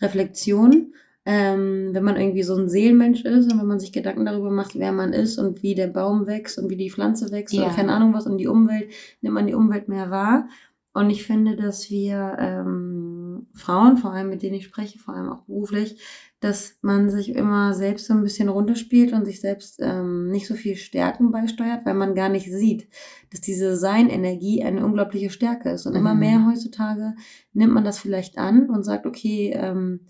Reflexion. 0.01 0.93
Ähm, 1.25 1.91
wenn 1.93 2.05
man 2.05 2.17
irgendwie 2.17 2.43
so 2.43 2.57
ein 2.57 2.69
Seelenmensch 2.71 3.25
ist 3.25 3.53
und 3.53 3.59
wenn 3.61 3.67
man 3.67 3.81
sich 3.81 3.93
Gedanken 3.93 4.25
darüber 4.25 4.51
macht, 4.51 4.79
wer 4.79 4.93
man 4.93 5.13
ist 5.13 5.37
und 5.39 5.63
wie 5.63 5.75
der 5.75 5.89
Baum 5.89 6.27
wächst 6.27 6.59
und 6.59 6.71
wie 6.71 6.77
die 6.77 6.91
Pflanze 6.91 7.31
wächst 7.31 7.55
Ja. 7.55 7.65
und 7.67 7.77
keine 7.77 7.93
Ahnung 7.93 8.15
was 8.15 8.27
und 8.27 8.39
die 8.39 8.47
Umwelt, 8.49 8.91
nimmt 9.21 9.35
man 9.35 9.47
die 9.47 9.55
Umwelt 9.55 9.89
mehr 9.89 10.11
wahr. 10.11 10.49
Und 10.95 11.11
ich 11.11 11.25
finde, 11.25 11.55
dass 11.57 11.91
wir 11.91 12.37
ähm, 12.41 13.47
Frauen, 13.55 13.99
vor 13.99 14.13
allem 14.13 14.31
mit 14.31 14.43
denen 14.43 14.55
ich 14.57 14.65
spreche, 14.65 14.99
vor 14.99 15.15
allem 15.15 15.29
auch 15.31 15.43
beruflich, 15.43 16.01
dass 16.41 16.79
man 16.83 17.11
sich 17.11 17.31
immer 17.31 17.75
selbst 17.75 18.07
so 18.07 18.15
ein 18.15 18.23
bisschen 18.23 18.49
runterspielt 18.49 19.13
und 19.13 19.25
sich 19.25 19.41
selbst 19.41 19.81
ähm, 19.83 20.31
nicht 20.31 20.47
so 20.47 20.55
viel 20.55 20.77
Stärken 20.77 21.33
beisteuert, 21.33 21.85
weil 21.85 21.95
man 21.95 22.15
gar 22.15 22.29
nicht 22.29 22.51
sieht, 22.51 22.89
dass 23.31 23.41
diese 23.41 23.77
Sein-Energie 23.77 24.63
eine 24.63 24.85
unglaubliche 24.85 25.31
Stärke 25.31 25.71
ist. 25.71 25.87
Und 25.87 25.97
immer 25.97 26.15
Mhm. 26.15 26.21
mehr 26.21 26.47
heutzutage 26.47 27.15
nimmt 27.53 27.75
man 27.75 27.85
das 27.85 27.99
vielleicht 27.99 28.39
an 28.39 28.71
und 28.71 28.85
sagt, 28.85 29.05
okay, 29.07 29.53
ähm, 29.55 30.01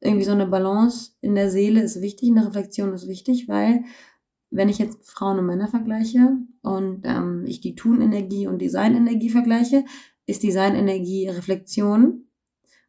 irgendwie 0.00 0.24
so 0.24 0.32
eine 0.32 0.46
Balance 0.46 1.12
in 1.22 1.34
der 1.34 1.50
Seele 1.50 1.80
ist 1.82 2.00
wichtig, 2.02 2.30
eine 2.30 2.46
Reflexion 2.46 2.92
ist 2.92 3.08
wichtig, 3.08 3.48
weil 3.48 3.84
wenn 4.50 4.68
ich 4.68 4.78
jetzt 4.78 5.10
Frauen 5.10 5.38
und 5.38 5.46
Männer 5.46 5.68
vergleiche 5.68 6.36
und 6.62 7.02
ähm, 7.04 7.44
ich 7.46 7.60
die 7.60 7.74
Tun-Energie 7.74 8.46
und 8.46 8.60
die 8.60 8.68
Sein-Energie 8.68 9.30
vergleiche, 9.30 9.84
ist 10.26 10.42
die 10.42 10.52
Sein-Energie 10.52 11.28
Reflexion. 11.28 12.27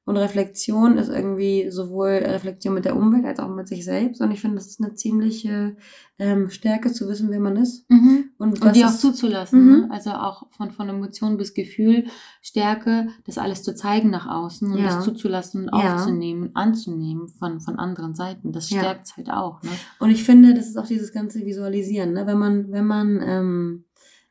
Und 0.10 0.18
Reflexion 0.18 0.98
ist 0.98 1.10
irgendwie 1.10 1.70
sowohl 1.70 2.10
Reflexion 2.10 2.74
mit 2.74 2.84
der 2.84 2.96
Umwelt 2.98 3.26
als 3.26 3.38
auch 3.38 3.48
mit 3.48 3.68
sich 3.68 3.86
selbst. 3.86 4.20
Und 4.22 4.32
ich 4.32 4.42
finde, 4.42 4.56
das 4.56 4.66
ist 4.66 4.82
eine 4.82 4.96
ziemliche 4.96 5.76
ähm, 6.18 6.50
Stärke 6.50 6.92
zu 6.92 7.08
wissen, 7.08 7.30
wer 7.30 7.40
man 7.40 7.58
ist. 7.58 7.86
Und, 7.92 8.32
Und 8.40 8.66
was 8.66 8.74
die 8.74 8.84
auch 8.84 8.90
zuzulassen. 8.90 9.64
Mhm. 9.64 9.72
Ne? 9.82 9.88
Also 9.92 10.10
auch 10.10 10.48
von, 10.50 10.72
von 10.72 10.90
Emotion 10.90 11.38
bis 11.38 11.54
Gefühl, 11.54 12.06
Stärke, 12.42 13.10
das 13.28 13.38
alles 13.38 13.62
zu 13.62 13.76
zeigen 13.76 14.10
nach 14.10 14.26
außen 14.28 14.72
und 14.72 14.80
Ja. 14.80 14.86
das 14.96 15.04
zuzulassen, 15.06 15.70
Ja. 15.72 15.94
aufzunehmen, 15.94 16.50
anzunehmen 16.56 17.28
von, 17.28 17.60
von 17.62 17.78
anderen 17.78 18.16
Seiten. 18.16 18.52
Das 18.52 18.72
Ja. 18.72 18.80
stärkt 18.80 19.06
es 19.06 19.16
halt 19.16 19.30
auch. 19.30 19.62
Ne? 19.62 19.70
Und 20.00 20.10
ich 20.10 20.24
finde, 20.24 20.56
das 20.56 20.68
ist 20.70 20.78
auch 20.80 20.88
dieses 20.88 21.12
ganze 21.14 21.46
Visualisieren. 21.46 22.14
Ne? 22.14 22.26
Wenn 22.26 22.40
man, 22.40 22.72
wenn 22.72 22.88
man, 22.88 23.22
ähm, 23.24 23.86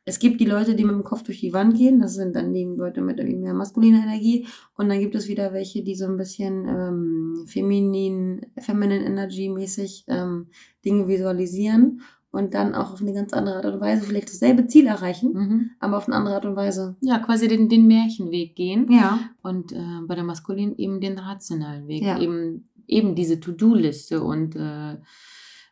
es 0.08 0.18
gibt 0.18 0.40
die 0.40 0.46
Leute, 0.46 0.74
die 0.74 0.84
mit 0.84 0.94
dem 0.94 1.04
Kopf 1.04 1.22
durch 1.22 1.40
die 1.40 1.52
Wand 1.52 1.76
gehen, 1.76 2.00
das 2.00 2.14
sind 2.14 2.34
dann 2.34 2.54
die 2.54 2.64
Leute 2.64 3.02
mit 3.02 3.18
irgendwie 3.18 3.38
mehr 3.38 3.54
maskuliner 3.54 4.02
Energie. 4.02 4.46
Und 4.76 4.88
dann 4.88 5.00
gibt 5.00 5.14
es 5.14 5.28
wieder 5.28 5.52
welche, 5.52 5.82
die 5.82 5.94
so 5.94 6.06
ein 6.06 6.16
bisschen 6.16 6.66
ähm, 6.66 7.44
feminin, 7.46 8.46
feminine 8.58 9.04
Energy 9.04 9.48
mäßig 9.50 10.04
ähm, 10.08 10.46
Dinge 10.84 11.06
visualisieren 11.08 12.00
und 12.30 12.54
dann 12.54 12.74
auch 12.74 12.92
auf 12.92 13.00
eine 13.02 13.12
ganz 13.12 13.32
andere 13.32 13.56
Art 13.56 13.66
und 13.66 13.80
Weise 13.80 14.02
vielleicht 14.04 14.28
dasselbe 14.28 14.66
Ziel 14.66 14.86
erreichen, 14.86 15.32
Mhm. 15.34 15.70
aber 15.80 15.98
auf 15.98 16.06
eine 16.06 16.16
andere 16.16 16.34
Art 16.36 16.46
und 16.46 16.56
Weise. 16.56 16.96
Ja, 17.00 17.18
quasi 17.18 17.46
den, 17.48 17.68
den 17.68 17.86
Märchenweg 17.86 18.56
gehen. 18.56 18.90
Ja. 18.90 19.20
Und 19.42 19.72
äh, 19.72 20.00
bei 20.06 20.14
der 20.14 20.24
Maskulin 20.24 20.74
eben 20.76 21.00
den 21.00 21.18
rationalen 21.18 21.86
Weg. 21.86 22.02
Ja. 22.02 22.18
Eben, 22.18 22.68
eben 22.86 23.14
diese 23.14 23.40
To-Do-Liste 23.40 24.22
und 24.22 24.56
äh, 24.56 24.96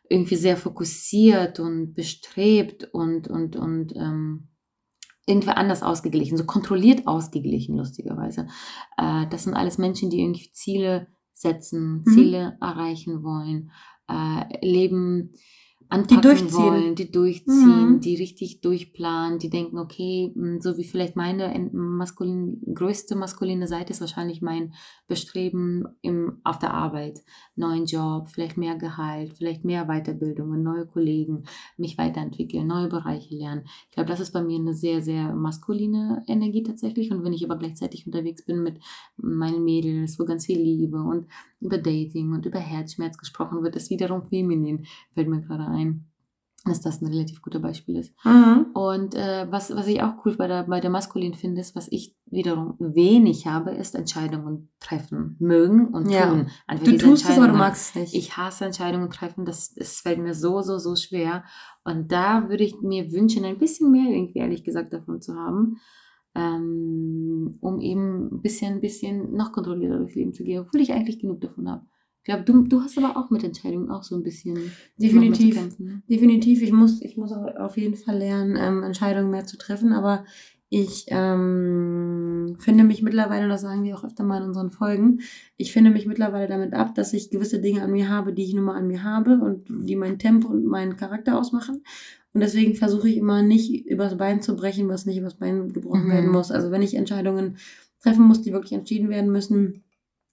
irgendwie 0.09 0.35
sehr 0.35 0.57
fokussiert 0.57 1.59
und 1.59 1.93
bestrebt 1.93 2.85
und, 2.93 3.27
und, 3.27 3.55
und 3.55 3.95
ähm, 3.95 4.49
irgendwie 5.25 5.49
anders 5.49 5.83
ausgeglichen, 5.83 6.37
so 6.37 6.45
kontrolliert 6.45 7.05
ausgeglichen, 7.05 7.77
lustigerweise. 7.77 8.47
Äh, 8.97 9.27
das 9.29 9.43
sind 9.43 9.53
alles 9.53 9.77
Menschen, 9.77 10.09
die 10.09 10.21
irgendwie 10.21 10.51
Ziele 10.53 11.07
setzen, 11.33 12.03
Mhm. 12.05 12.11
Ziele 12.13 12.57
erreichen 12.61 13.23
wollen, 13.23 13.71
äh, 14.09 14.65
Leben 14.65 15.33
anpacken 15.89 16.21
durchziehen. 16.21 16.51
wollen, 16.53 16.95
die 16.95 17.11
durchziehen, 17.11 17.93
Mhm. 17.95 17.99
die 18.01 18.15
richtig 18.15 18.61
durchplanen, 18.61 19.39
die 19.39 19.49
denken, 19.49 19.77
okay, 19.77 20.31
mh, 20.35 20.61
so 20.61 20.77
wie 20.77 20.83
vielleicht 20.83 21.15
meine 21.15 21.69
maskulin, 21.73 22.61
größte 22.73 23.15
maskuline 23.15 23.67
Seite 23.67 23.91
ist 23.93 24.01
wahrscheinlich 24.01 24.41
mein 24.41 24.73
Bestreben 25.07 25.85
im, 26.01 26.39
auf 26.43 26.59
der 26.59 26.73
Arbeit, 26.73 27.23
neuen 27.55 27.85
Job, 27.85 28.27
vielleicht 28.29 28.57
mehr 28.57 28.75
Gehalt, 28.75 29.33
vielleicht 29.37 29.63
mehr 29.63 29.85
Weiterbildungen, 29.85 30.61
neue 30.63 30.85
Kollegen, 30.85 31.43
mich 31.77 31.97
weiterentwickeln, 31.97 32.67
neue 32.67 32.89
Bereiche 32.89 33.35
lernen. 33.35 33.63
Ich 33.89 33.91
glaube, 33.95 34.09
das 34.09 34.19
ist 34.19 34.31
bei 34.33 34.43
mir 34.43 34.59
eine 34.59 34.73
sehr, 34.73 35.01
sehr 35.01 35.33
maskuline 35.33 36.23
Energie 36.27 36.63
tatsächlich. 36.63 37.11
Und 37.11 37.23
wenn 37.23 37.33
ich 37.33 37.45
aber 37.45 37.57
gleichzeitig 37.57 38.05
unterwegs 38.05 38.43
bin 38.45 38.61
mit 38.63 38.79
meinen 39.15 39.63
Mädels, 39.63 40.19
wo 40.19 40.25
ganz 40.25 40.45
viel 40.45 40.59
Liebe 40.59 41.01
und 41.01 41.27
über 41.59 41.77
Dating 41.77 42.33
und 42.33 42.45
über 42.45 42.59
Herzschmerz 42.59 43.17
gesprochen 43.17 43.63
wird, 43.63 43.75
ist 43.75 43.89
wiederum 43.89 44.23
feminin, 44.23 44.85
fällt 45.13 45.27
mir 45.29 45.41
gerade 45.41 45.65
ein, 45.65 45.76
dass 46.65 46.81
das 46.81 47.01
ein 47.01 47.07
relativ 47.07 47.41
guter 47.41 47.59
Beispiel 47.59 47.95
ist. 47.95 48.13
Mhm. 48.25 48.67
Und 48.73 49.15
äh, 49.15 49.47
was, 49.49 49.73
was 49.73 49.87
ich 49.87 50.01
auch 50.01 50.25
cool 50.25 50.35
bei 50.35 50.47
der, 50.47 50.63
bei 50.63 50.81
der 50.81 50.89
Maskulin 50.89 51.33
finde, 51.33 51.61
ist, 51.61 51.75
was 51.77 51.87
ich 51.89 52.15
wiederum 52.25 52.75
wenig 52.79 53.47
habe, 53.47 53.71
ist 53.71 53.95
Entscheidungen 53.95 54.69
treffen, 54.81 55.37
mögen 55.39 55.87
und 55.93 56.09
Ja. 56.11 56.29
tun. 56.29 56.47
Einfach 56.67 56.83
Du 56.85 56.97
tust 56.97 57.23
es, 57.23 57.29
aber 57.31 57.47
du 57.47 57.53
Entscheidungen. 57.53 57.57
magst 57.59 57.89
es 57.89 57.95
nicht. 58.01 58.13
Ich 58.15 58.35
hasse 58.35 58.65
Entscheidungen 58.65 59.09
treffen, 59.09 59.45
das, 59.45 59.73
das 59.75 60.01
fällt 60.01 60.19
mir 60.19 60.33
so, 60.33 60.61
so, 60.61 60.77
so 60.77 60.95
schwer. 60.97 61.45
Und 61.85 62.11
da 62.11 62.49
würde 62.49 62.65
ich 62.65 62.75
mir 62.81 63.13
wünschen, 63.13 63.45
ein 63.45 63.59
bisschen 63.59 63.89
mehr 63.91 64.09
irgendwie, 64.11 64.39
ehrlich 64.39 64.63
gesagt, 64.65 64.91
davon 64.91 65.21
zu 65.21 65.35
haben. 65.35 65.77
ähm, 66.35 67.57
um 67.61 67.79
eben 67.81 68.27
ein 68.31 68.41
bisschen, 68.41 68.75
ein 68.75 68.81
bisschen 68.81 69.33
noch 69.35 69.51
kontrollierter 69.53 69.97
durchs 69.97 70.15
Leben 70.15 70.33
zu 70.33 70.43
gehen, 70.43 70.59
obwohl 70.61 70.81
ich 70.81 70.93
eigentlich 70.93 71.17
genug 71.19 71.41
davon 71.41 71.67
habe. 71.69 71.85
Ich 72.27 72.33
glaube, 72.33 72.43
du, 72.43 72.63
du 72.63 72.81
hast 72.81 72.97
aber 72.97 73.15
auch 73.15 73.29
mit 73.29 73.41
Entscheidungen 73.45 73.89
auch 73.89 74.03
so 74.03 74.13
ein 74.13 74.21
bisschen 74.21 74.59
Definitiv. 74.97 75.45
mitzukämpfen, 75.45 75.85
ne? 75.85 76.01
Definitiv. 76.09 76.61
Ich 76.61 76.73
muss, 76.73 77.01
ich 77.01 77.15
muss 77.15 77.31
auch 77.31 77.55
auf 77.55 77.77
jeden 77.77 77.95
Fall 77.95 78.17
lernen, 78.17 78.57
ähm, 78.59 78.83
Entscheidungen 78.83 79.31
mehr 79.31 79.45
zu 79.45 79.57
treffen, 79.57 79.93
aber 79.93 80.25
ich 80.67 81.05
ähm, 81.07 82.57
finde 82.59 82.83
mich 82.83 83.01
mittlerweile, 83.01 83.45
und 83.45 83.49
das 83.49 83.61
sagen 83.61 83.85
wir 83.85 83.95
auch 83.95 84.03
öfter 84.03 84.25
mal 84.25 84.41
in 84.41 84.49
unseren 84.49 84.71
Folgen, 84.71 85.21
ich 85.55 85.71
finde 85.71 85.89
mich 85.89 86.05
mittlerweile 86.05 86.49
damit 86.49 86.73
ab, 86.73 86.95
dass 86.95 87.13
ich 87.13 87.29
gewisse 87.29 87.61
Dinge 87.61 87.81
an 87.81 87.93
mir 87.93 88.09
habe, 88.09 88.33
die 88.33 88.43
ich 88.43 88.53
nun 88.53 88.65
mal 88.65 88.75
an 88.75 88.87
mir 88.87 89.03
habe 89.03 89.39
und 89.39 89.63
die 89.69 89.95
mein 89.95 90.19
Tempo 90.19 90.49
und 90.49 90.65
meinen 90.65 90.97
Charakter 90.97 91.39
ausmachen. 91.39 91.81
Und 92.33 92.41
deswegen 92.41 92.75
versuche 92.75 93.07
ich 93.07 93.15
immer 93.15 93.41
nicht 93.41 93.85
übers 93.87 94.17
Bein 94.17 94.41
zu 94.41 94.57
brechen, 94.57 94.89
was 94.89 95.05
nicht 95.05 95.17
übers 95.17 95.35
Bein 95.35 95.71
gebrochen 95.71 96.07
Mhm. 96.07 96.11
werden 96.11 96.29
muss. 96.31 96.51
Also 96.51 96.71
wenn 96.71 96.81
ich 96.81 96.95
Entscheidungen 96.95 97.55
treffen 98.03 98.25
muss, 98.25 98.41
die 98.41 98.51
wirklich 98.51 98.73
entschieden 98.73 99.07
werden 99.07 99.31
müssen, 99.31 99.85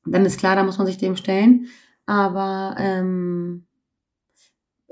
dann 0.04 0.26
ist 0.26 0.38
klar, 0.40 0.56
da 0.56 0.64
muss 0.64 0.76
man 0.78 0.88
sich 0.88 0.98
dem 0.98 1.14
stellen. 1.14 1.66
Aber 2.06 2.74
ähm, 2.78 3.66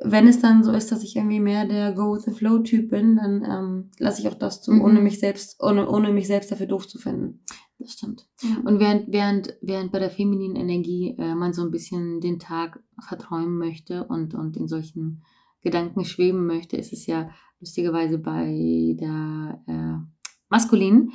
wenn 0.05 0.27
es 0.27 0.41
dann 0.41 0.65
so 0.65 0.73
ist, 0.73 0.91
dass 0.91 1.03
ich 1.03 1.17
irgendwie 1.17 1.41
mehr 1.41 1.67
der 1.67 1.93
Go-with-the-Flow-Typ 1.93 2.91
bin, 2.91 3.17
dann 3.17 3.45
ähm, 3.45 3.91
lasse 3.99 4.21
ich 4.21 4.29
auch 4.29 4.35
das 4.35 4.63
zu, 4.63 4.73
Mhm. 4.73 4.81
ohne 4.83 5.01
mich 5.01 5.21
selbst, 5.21 5.63
ohne, 5.63 5.89
ohne 5.89 6.13
mich 6.13 6.27
selbst 6.27 6.51
dafür 6.51 6.67
doof 6.67 6.89
zu 6.89 6.99
finden. 6.99 7.45
Das 7.79 7.93
stimmt. 7.93 8.29
Und 8.65 8.79
während, 8.81 9.13
während, 9.13 9.57
während 9.61 9.93
bei 9.93 9.99
der 9.99 10.11
femininen 10.11 10.57
Energie 10.57 11.17
äh, 11.19 11.35
man 11.35 11.53
so 11.53 11.63
ein 11.63 11.71
bisschen 11.71 12.21
den 12.21 12.39
Tag 12.39 12.81
verträumen 13.01 13.59
möchte 13.59 14.05
und, 14.05 14.35
und 14.35 14.57
in 14.57 14.69
solchen 14.69 15.23
Gedanken 15.63 16.05
schweben 16.05 16.47
möchte, 16.47 16.77
ist 16.77 16.93
es 16.93 17.07
ja 17.07 17.31
lustigerweise 17.61 18.19
bei 18.19 18.97
der 18.99 19.63
äh, 19.67 20.23
maskulinen, 20.49 21.13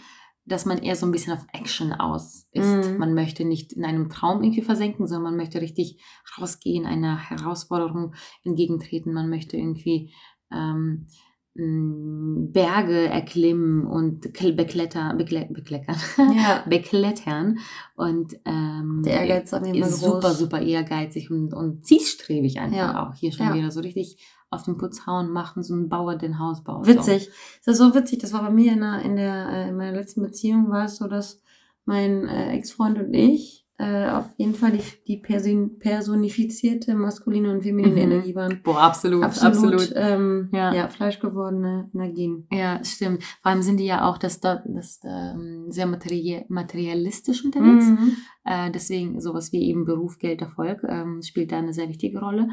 dass 0.48 0.66
man 0.66 0.78
eher 0.80 0.96
so 0.96 1.06
ein 1.06 1.12
bisschen 1.12 1.34
auf 1.34 1.46
Action 1.54 1.92
aus 1.94 2.48
ist. 2.52 2.90
Mhm. 2.92 2.98
Man 2.98 3.14
möchte 3.14 3.44
nicht 3.46 3.74
in 3.74 3.84
einem 3.86 4.10
Traum 4.10 4.42
irgendwie 4.42 4.62
versenken, 4.62 5.06
sondern 5.06 5.24
man 5.32 5.38
möchte 5.38 5.62
richtig 5.62 6.02
rausgehen, 6.40 6.86
einer 6.86 7.18
Herausforderung 7.18 8.14
entgegentreten. 8.44 9.14
Man 9.14 9.30
möchte 9.30 9.58
irgendwie 9.58 10.14
ähm, 10.52 11.08
mh, 11.56 12.48
Berge 12.54 13.08
erklimmen 13.10 13.86
und 13.86 14.26
kl- 14.28 14.56
beklettern, 14.56 15.18
bekle 15.18 15.48
bekleckern 15.52 15.98
Ja. 16.36 16.64
beklettern 16.70 17.60
und 17.96 18.34
ähm, 18.46 19.02
Der 19.06 19.22
Ehrgeiz 19.28 19.52
ist 19.52 19.62
groß. 19.62 20.00
super, 20.00 20.34
super 20.34 20.62
ehrgeizig 20.62 21.30
und, 21.30 21.54
und 21.54 21.86
zielstrebig 21.86 22.60
einfach 22.60 22.78
Ja. 22.78 23.10
auch. 23.10 23.16
Hier 23.16 23.32
schon 23.32 23.48
Ja. 23.48 23.54
wieder 23.56 23.72
so 23.72 23.82
richtig 23.82 24.18
auf 24.50 24.64
den 24.64 24.78
Putz 24.78 25.06
hauen, 25.06 25.30
machen, 25.32 25.64
so 25.64 25.76
ein 25.76 25.90
Bauer 25.90 26.16
den 26.16 26.40
Haus 26.40 26.64
baut. 26.64 26.88
Witzig. 26.88 27.30
Das 27.66 27.74
ist 27.74 27.80
so 27.80 27.94
witzig. 27.94 28.20
Das 28.20 28.34
war 28.34 28.42
bei 28.44 28.50
mir 28.50 28.72
in, 28.74 28.80
der, 28.82 29.02
in, 29.02 29.16
der, 29.16 29.50
äh, 29.50 29.70
in 29.70 29.76
meiner 29.78 29.98
letzten 29.98 30.22
Beziehung 30.22 30.70
war 30.70 30.86
es 30.86 30.98
so, 30.98 31.08
dass 31.08 31.42
mein 31.86 32.28
äh, 32.28 32.54
Ex-Freund 32.54 32.98
und 33.00 33.14
ich 33.14 33.66
äh, 33.80 34.10
auf 34.10 34.26
jeden 34.38 34.56
Fall 34.56 34.72
die, 34.72 34.82
die 35.08 35.18
person 35.18 35.78
personifizierte 35.78 36.96
maskuline 36.96 37.52
und 37.52 37.62
feminine 37.62 37.94
Mhm. 38.06 38.12
Energie 38.12 38.34
waren. 38.36 38.62
Boah, 38.64 38.80
absolut, 38.82 39.24
Absolut, 39.24 39.54
absolut. 39.74 39.94
Ähm, 39.96 40.50
Ja. 40.52 40.74
ja. 40.74 40.88
fleischgewordene 40.88 41.90
Energien. 41.94 42.48
Ja, 42.52 42.84
stimmt. 42.84 43.24
Vor 43.42 43.52
allem 43.52 43.62
sind 43.62 43.78
die 43.78 43.86
ja 43.86 44.10
auch 44.10 44.18
das, 44.18 44.40
das, 44.40 44.62
das 44.66 45.00
ähm, 45.04 45.66
sehr 45.70 45.86
materie 45.86 46.46
materialistisch 46.50 47.46
unterwegs. 47.46 47.86
Mhm. 47.86 48.18
Äh, 48.46 48.72
deswegen 48.72 49.22
sowas 49.22 49.52
wie 49.52 49.62
eben 49.70 49.86
Beruf, 49.86 50.18
Geld, 50.18 50.42
Erfolg 50.42 50.84
ähm, 50.88 51.22
spielt 51.22 51.52
da 51.52 51.58
eine 51.60 51.74
sehr 51.74 51.90
wichtige 51.90 52.20
Rolle. 52.20 52.50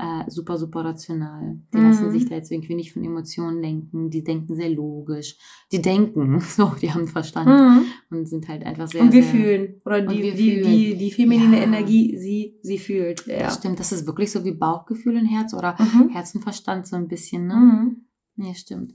Äh, 0.00 0.30
super, 0.30 0.58
super 0.58 0.84
rational. 0.84 1.58
Die 1.74 1.78
Mhm. 1.78 1.84
lassen 1.88 2.10
sich 2.12 2.28
da 2.28 2.36
jetzt 2.36 2.52
irgendwie 2.52 2.76
nicht 2.76 2.92
von 2.92 3.02
Emotionen 3.02 3.60
lenken. 3.60 4.10
Die 4.10 4.22
denken 4.22 4.54
sehr 4.54 4.70
logisch. 4.70 5.36
Die 5.72 5.82
denken, 5.82 6.38
so, 6.40 6.72
die 6.80 6.92
haben 6.92 7.08
Verstand 7.08 7.48
Mhm. 7.48 7.84
und 8.10 8.28
sind 8.28 8.46
halt 8.46 8.64
einfach 8.64 8.86
sehr, 8.86 9.02
Und 9.02 9.12
wir 9.12 9.24
sehr... 9.24 9.32
fühlen. 9.32 9.80
Oder 9.84 10.02
die, 10.02 10.22
die, 10.22 10.30
fühlen. 10.60 10.64
die, 10.70 10.96
die 10.96 11.10
feminine 11.10 11.56
Ja. 11.56 11.64
Energie, 11.64 12.16
sie, 12.16 12.54
sie 12.62 12.78
fühlt. 12.78 13.26
Ja. 13.26 13.50
Stimmt, 13.50 13.80
das 13.80 13.90
ist 13.90 14.06
wirklich 14.06 14.30
so 14.30 14.44
wie 14.44 14.52
Bauchgefühl 14.52 15.16
und 15.16 15.26
Herz 15.26 15.52
oder 15.52 15.74
Mhm. 15.80 16.10
Herz 16.10 16.32
und 16.34 16.42
Verstand 16.42 16.86
so 16.86 16.94
ein 16.94 17.08
bisschen, 17.08 17.48
ne? 17.48 17.54
Mhm. 17.56 17.96
Nee, 18.36 18.54
stimmt. 18.54 18.94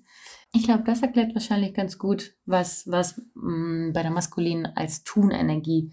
Ich 0.54 0.64
glaube, 0.64 0.84
das 0.86 1.02
erklärt 1.02 1.36
wahrscheinlich 1.36 1.74
ganz 1.74 1.98
gut, 1.98 2.34
was, 2.46 2.88
was 2.88 3.20
mh, 3.36 3.92
bei 3.92 4.04
der 4.04 4.12
maskulinen 4.12 4.68
als 4.68 5.04
Tunenergie 5.04 5.92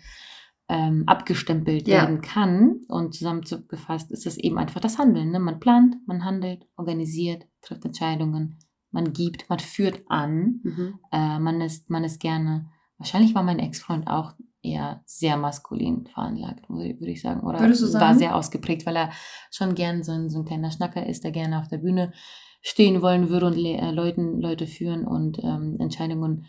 ähm, 0.72 1.02
abgestempelt 1.06 1.88
Ja. 1.88 2.02
werden 2.02 2.20
kann. 2.20 2.80
Und 2.88 3.12
zusammengefasst 3.14 4.12
ist 4.12 4.24
es 4.26 4.38
eben 4.38 4.56
einfach 4.56 4.80
das 4.80 4.98
Handeln. 4.98 5.32
Ne? 5.32 5.40
Man 5.40 5.58
plant, 5.58 5.96
man 6.06 6.24
handelt, 6.24 6.64
organisiert, 6.76 7.44
trifft 7.60 7.84
Entscheidungen, 7.84 8.58
man 8.92 9.12
gibt, 9.12 9.48
man 9.50 9.58
führt 9.58 10.02
an, 10.08 10.60
Mhm. 10.62 10.94
äh, 11.12 11.38
man, 11.40 11.60
ist, 11.60 11.90
man 11.90 12.04
ist 12.04 12.20
gerne, 12.20 12.70
wahrscheinlich 12.98 13.34
war 13.34 13.42
mein 13.42 13.58
Ex-Freund 13.58 14.06
auch 14.06 14.34
eher 14.62 15.02
sehr 15.06 15.36
maskulin 15.36 16.06
veranlagt, 16.06 16.68
würde 16.68 17.10
ich 17.10 17.20
sagen. 17.22 17.40
Oder 17.40 17.60
Würdest 17.60 17.80
du 17.82 17.86
war 17.86 18.00
sagen? 18.00 18.18
sehr 18.18 18.36
ausgeprägt, 18.36 18.86
weil 18.86 18.96
er 18.96 19.10
schon 19.50 19.74
gern 19.74 20.02
so 20.04 20.12
ein, 20.12 20.28
so 20.30 20.38
ein 20.40 20.44
kleiner 20.44 20.70
Schnacker 20.70 21.04
ist, 21.06 21.24
der 21.24 21.32
gerne 21.32 21.58
auf 21.60 21.68
der 21.68 21.78
Bühne 21.78 22.12
stehen 22.62 23.00
wollen 23.02 23.30
würde 23.30 23.46
und 23.46 23.56
äh, 23.56 23.90
Leuten, 23.90 24.38
Leute 24.40 24.66
führen 24.66 25.06
und 25.06 25.38
ähm, 25.42 25.76
Entscheidungen 25.80 26.44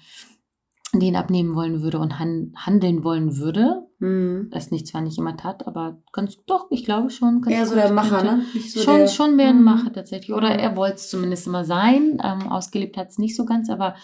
denen 0.94 1.16
abnehmen 1.16 1.56
wollen 1.56 1.82
würde 1.82 2.00
und 2.00 2.20
han 2.20 2.54
handeln 2.56 3.04
wollen 3.04 3.38
würde. 3.38 3.88
Mhm. 4.00 4.50
Das 4.52 4.72
nicht 4.72 4.88
zwar 4.88 5.02
nicht 5.02 5.18
immer 5.18 5.38
tat, 5.38 5.66
aber 5.68 6.02
ganz 6.12 6.38
doch, 6.46 6.68
ich 6.70 6.84
glaube 6.84 7.10
schon. 7.10 7.42
Ganz 7.42 7.56
Eher 7.56 7.66
so 7.66 7.76
der 7.76 7.92
Macher, 7.94 8.18
könnte- 8.22 8.38
ne? 8.38 8.44
So 8.68 8.82
schon, 8.82 8.98
der, 8.98 9.08
schon 9.08 9.36
mehr 9.36 9.50
ein 9.50 9.60
Mhm. 9.60 9.64
Macher 9.64 9.94
tatsächlich. 9.94 10.36
Oder 10.36 10.50
er 10.50 10.76
wollte 10.76 10.96
es 10.96 11.10
zumindest 11.10 11.48
immer 11.48 11.64
sein. 11.64 12.18
Ähm, 12.24 12.50
ausgelebt 12.50 12.98
hat 12.98 13.10
es 13.10 13.18
nicht 13.20 13.36
so 13.36 13.46
ganz, 13.46 13.70
aber 13.70 13.96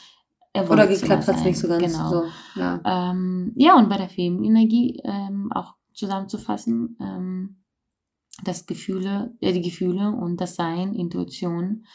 er 0.54 0.70
wollte 0.70 0.84
Oder 0.84 0.92
es 0.92 1.02
geklappt 1.02 1.24
immer 1.28 1.34
hat 1.34 1.42
es 1.42 1.46
nicht 1.46 1.60
so 1.60 1.68
ganz. 1.68 1.84
Genau. 1.84 2.10
So. 2.10 2.24
Ja. 2.56 2.82
Ähm, 2.86 3.52
ja, 3.56 3.78
und 3.78 3.90
bei 3.90 3.98
der 3.98 4.10
Femenenergie 4.10 5.02
ähm, 5.04 5.52
auch 5.54 5.74
zusammenzufassen, 5.94 6.98
ähm, 7.02 7.64
das 8.44 8.66
Gefühle, 8.66 9.36
äh, 9.42 9.52
die 9.52 9.62
Gefühle 9.62 10.12
und 10.12 10.40
das 10.40 10.56
Sein, 10.56 10.94
Intuition, 10.94 11.86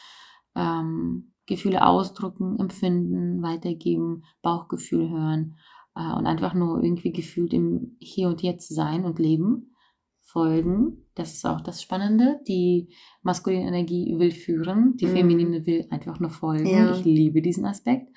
ähm, 0.54 1.31
Gefühle 1.46 1.86
ausdrücken, 1.86 2.58
empfinden, 2.58 3.42
weitergeben, 3.42 4.24
Bauchgefühl 4.42 5.10
hören 5.10 5.56
äh, 5.96 6.12
und 6.16 6.26
einfach 6.26 6.54
nur 6.54 6.82
irgendwie 6.82 7.12
gefühlt 7.12 7.52
im 7.52 7.96
Hier 7.98 8.28
und 8.28 8.42
Jetzt 8.42 8.68
sein 8.74 9.04
und 9.04 9.18
leben, 9.18 9.74
folgen. 10.20 11.04
Das 11.14 11.32
ist 11.34 11.44
auch 11.44 11.60
das 11.60 11.82
Spannende. 11.82 12.40
Die 12.48 12.88
maskuline 13.22 13.66
Energie 13.66 14.14
will 14.18 14.30
führen, 14.30 14.96
die 14.96 15.06
Mhm. 15.06 15.10
feminine 15.16 15.66
will 15.66 15.86
einfach 15.90 16.20
nur 16.20 16.30
folgen. 16.30 16.66
Ja. 16.68 16.96
Ich 16.96 17.04
liebe 17.04 17.42
diesen 17.42 17.66
Aspekt. 17.66 18.08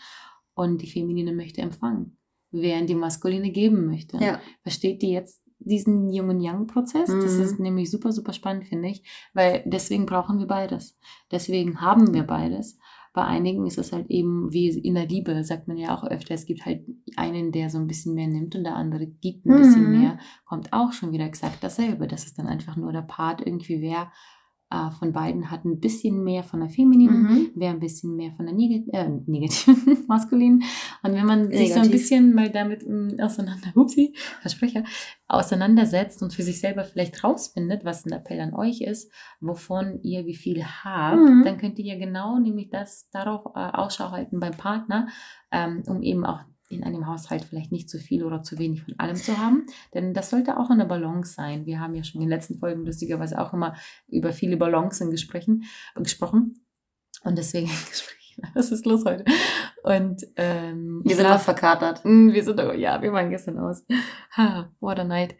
Und 0.54 0.82
die 0.82 0.88
feminine 0.90 1.34
möchte 1.34 1.62
empfangen, 1.62 2.18
während 2.52 2.90
die 2.90 2.96
maskuline 2.96 3.52
geben 3.52 3.88
möchte. 3.88 4.18
ja. 4.18 4.40
Versteht 4.64 5.02
die 5.02 5.10
jetzt 5.10 5.44
diesen 5.60 6.10
Yin 6.10 6.30
und 6.30 6.40
Yang-Prozess? 6.40 7.08
Das 7.08 7.34
Mhm. 7.38 7.42
ist 7.44 7.60
nämlich 7.60 7.92
super, 7.92 8.14
super 8.14 8.32
spannend, 8.32 8.66
finde 8.66 8.88
ich, 8.90 9.04
weil 9.34 9.64
deswegen 9.66 10.06
brauchen 10.06 10.40
wir 10.40 10.48
beides. 10.48 10.98
Deswegen 11.32 11.82
haben 11.82 12.14
wir 12.14 12.24
beides. 12.24 12.78
Bei 13.16 13.24
einigen 13.24 13.66
ist 13.66 13.78
es 13.78 13.94
halt 13.94 14.10
eben 14.10 14.52
wie 14.52 14.68
in 14.68 14.94
der 14.94 15.08
Liebe, 15.08 15.44
sagt 15.46 15.68
man 15.70 15.78
ja 15.78 15.96
auch 15.98 16.04
öfter, 16.04 16.36
es 16.36 16.46
gibt 16.46 16.66
halt 16.66 16.82
einen, 17.16 17.52
der 17.54 17.70
so 17.70 17.78
ein 17.78 17.88
bisschen 17.88 18.14
mehr 18.14 18.28
nimmt 18.28 18.56
und 18.56 18.66
der 18.66 18.76
andere 18.76 19.08
gibt 19.08 19.46
ein 19.46 19.56
bisschen 19.56 19.86
Mhm. 19.86 19.92
mehr, 19.92 20.20
kommt 20.44 20.74
auch 20.74 20.92
schon 20.92 21.14
wieder 21.14 21.26
exakt 21.26 21.64
dasselbe. 21.64 22.08
Das 22.08 22.26
ist 22.26 22.38
dann 22.38 22.48
einfach 22.48 22.76
nur 22.76 22.92
der 22.92 23.02
Part 23.04 23.40
irgendwie, 23.46 23.80
wer 23.82 24.12
äh, 24.72 24.90
von 24.98 25.14
beiden 25.14 25.52
hat 25.52 25.64
ein 25.64 25.80
bisschen 25.80 26.24
mehr 26.24 26.44
von 26.44 26.60
der 26.60 26.70
femininen, 26.70 27.22
Mhm. 27.24 27.52
wer 27.56 27.70
ein 27.70 27.80
bisschen 27.80 28.16
mehr 28.16 28.32
von 28.36 28.46
der 28.48 28.56
Neg 28.56 28.88
äh, 28.94 29.10
negativen, 29.28 30.04
maskulinen. 30.08 30.64
Und 31.04 31.14
wenn 31.14 31.26
man 31.26 31.52
sich 31.52 31.70
so 31.70 31.76
ein 31.76 31.82
Negativ. 31.88 31.92
bisschen 31.92 32.34
mal 32.34 32.50
damit 32.50 32.84
mm, 32.88 33.20
auseinander, 33.22 33.68
upsie, 33.76 34.14
Versprecher, 34.42 34.84
auseinandersetzt 35.28 36.22
und 36.24 36.34
für 36.34 36.44
sich 36.44 36.60
selber 36.60 36.84
vielleicht 36.84 37.24
rausfindet, 37.24 37.86
was 37.86 38.06
ein 38.06 38.12
Appell 38.14 38.40
an 38.40 38.54
euch 38.54 38.82
ist, 38.82 39.12
wovon 39.40 40.00
ihr 40.02 40.26
wie 40.26 40.36
viel 40.36 40.64
habt, 40.64 41.18
Mhm. 41.22 41.44
dann 41.44 41.58
könnt 41.58 41.78
ihr 41.80 41.86
ja 41.86 42.00
genau 42.00 42.38
nämlich 42.40 42.70
das 42.70 43.10
darauf 43.12 43.46
äh, 43.56 43.60
Ausschau 43.60 44.12
halten 44.12 44.40
beim 44.40 44.54
Partner, 44.54 45.08
ähm, 45.52 45.84
um 45.88 46.02
eben 46.02 46.26
auch 46.26 46.40
in 46.70 46.84
einem 46.84 47.08
Haushalt 47.08 47.44
vielleicht 47.46 47.72
nicht 47.72 47.90
zu 47.90 48.00
viel 48.00 48.24
oder 48.24 48.42
zu 48.42 48.58
wenig 48.58 48.84
von 48.84 48.96
allem 48.98 49.16
zu 49.16 49.38
haben. 49.38 49.66
Denn 49.94 50.14
das 50.14 50.30
sollte 50.30 50.58
auch 50.58 50.70
eine 50.70 50.86
Balance 50.86 51.34
sein. 51.34 51.66
Wir 51.66 51.80
haben 51.80 51.96
ja 51.96 52.04
schon 52.04 52.22
in 52.22 52.28
den 52.28 52.36
letzten 52.36 52.58
Folgen 52.58 52.86
lustigerweise 52.86 53.40
auch 53.40 53.54
immer 53.54 53.76
über 54.08 54.34
viele 54.34 54.58
Balancen 54.58 55.12
gesprochen. 55.12 55.66
gesprochen. 55.96 56.66
Und 57.24 57.38
deswegen, 57.38 57.70
was 58.54 58.72
ist 58.72 58.86
los 58.86 59.06
heute? 59.06 59.26
Und 59.84 60.26
ähm, 60.36 61.02
Wir 61.04 61.16
sind 61.16 61.28
auch 61.28 61.40
verkatert. 61.40 62.04
Mm, 62.04 62.32
Wir 62.32 62.44
sind, 62.44 62.60
ja, 62.78 63.02
wir 63.02 63.14
waren 63.14 63.30
gestern 63.30 63.60
aus. 63.60 63.86
Ha, 64.36 64.72
what 64.80 65.00
a 65.00 65.04
night. 65.04 65.36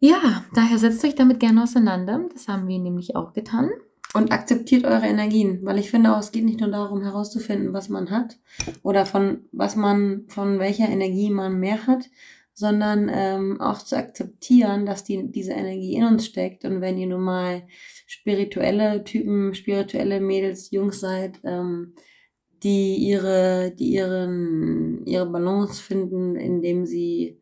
Ja, 0.00 0.44
daher 0.54 0.78
setzt 0.78 1.04
euch 1.04 1.16
damit 1.16 1.40
gerne 1.40 1.64
auseinander. 1.64 2.24
Das 2.32 2.46
haben 2.46 2.68
wir 2.68 2.78
nämlich 2.78 3.16
auch 3.16 3.32
getan. 3.32 3.70
Und 4.14 4.32
akzeptiert 4.32 4.84
eure 4.84 5.06
Energien, 5.06 5.60
weil 5.64 5.78
ich 5.78 5.90
finde 5.90 6.14
auch, 6.14 6.20
es 6.20 6.32
geht 6.32 6.44
nicht 6.44 6.60
nur 6.60 6.70
darum 6.70 7.02
herauszufinden, 7.02 7.74
was 7.74 7.90
man 7.90 8.10
hat 8.10 8.38
oder 8.82 9.04
von 9.04 9.44
was 9.52 9.76
man, 9.76 10.24
von 10.28 10.58
welcher 10.58 10.88
Energie 10.88 11.30
man 11.30 11.60
mehr 11.60 11.86
hat, 11.86 12.08
sondern 12.54 13.10
ähm, 13.12 13.60
auch 13.60 13.78
zu 13.78 13.96
akzeptieren, 13.96 14.86
dass 14.86 15.04
die, 15.04 15.30
diese 15.30 15.52
Energie 15.52 15.94
in 15.94 16.04
uns 16.04 16.24
steckt. 16.26 16.64
Und 16.64 16.80
wenn 16.80 16.98
ihr 16.98 17.06
nun 17.06 17.20
mal 17.20 17.62
spirituelle 18.06 19.04
Typen, 19.04 19.54
spirituelle 19.54 20.20
Mädels, 20.20 20.70
Jungs 20.70 21.00
seid, 21.00 21.38
ähm, 21.44 21.94
die 22.62 22.96
ihre, 22.96 23.72
die 23.78 23.92
ihren, 23.92 25.04
ihre 25.06 25.26
Balance 25.26 25.80
finden, 25.80 26.34
indem 26.34 26.86
sie 26.86 27.40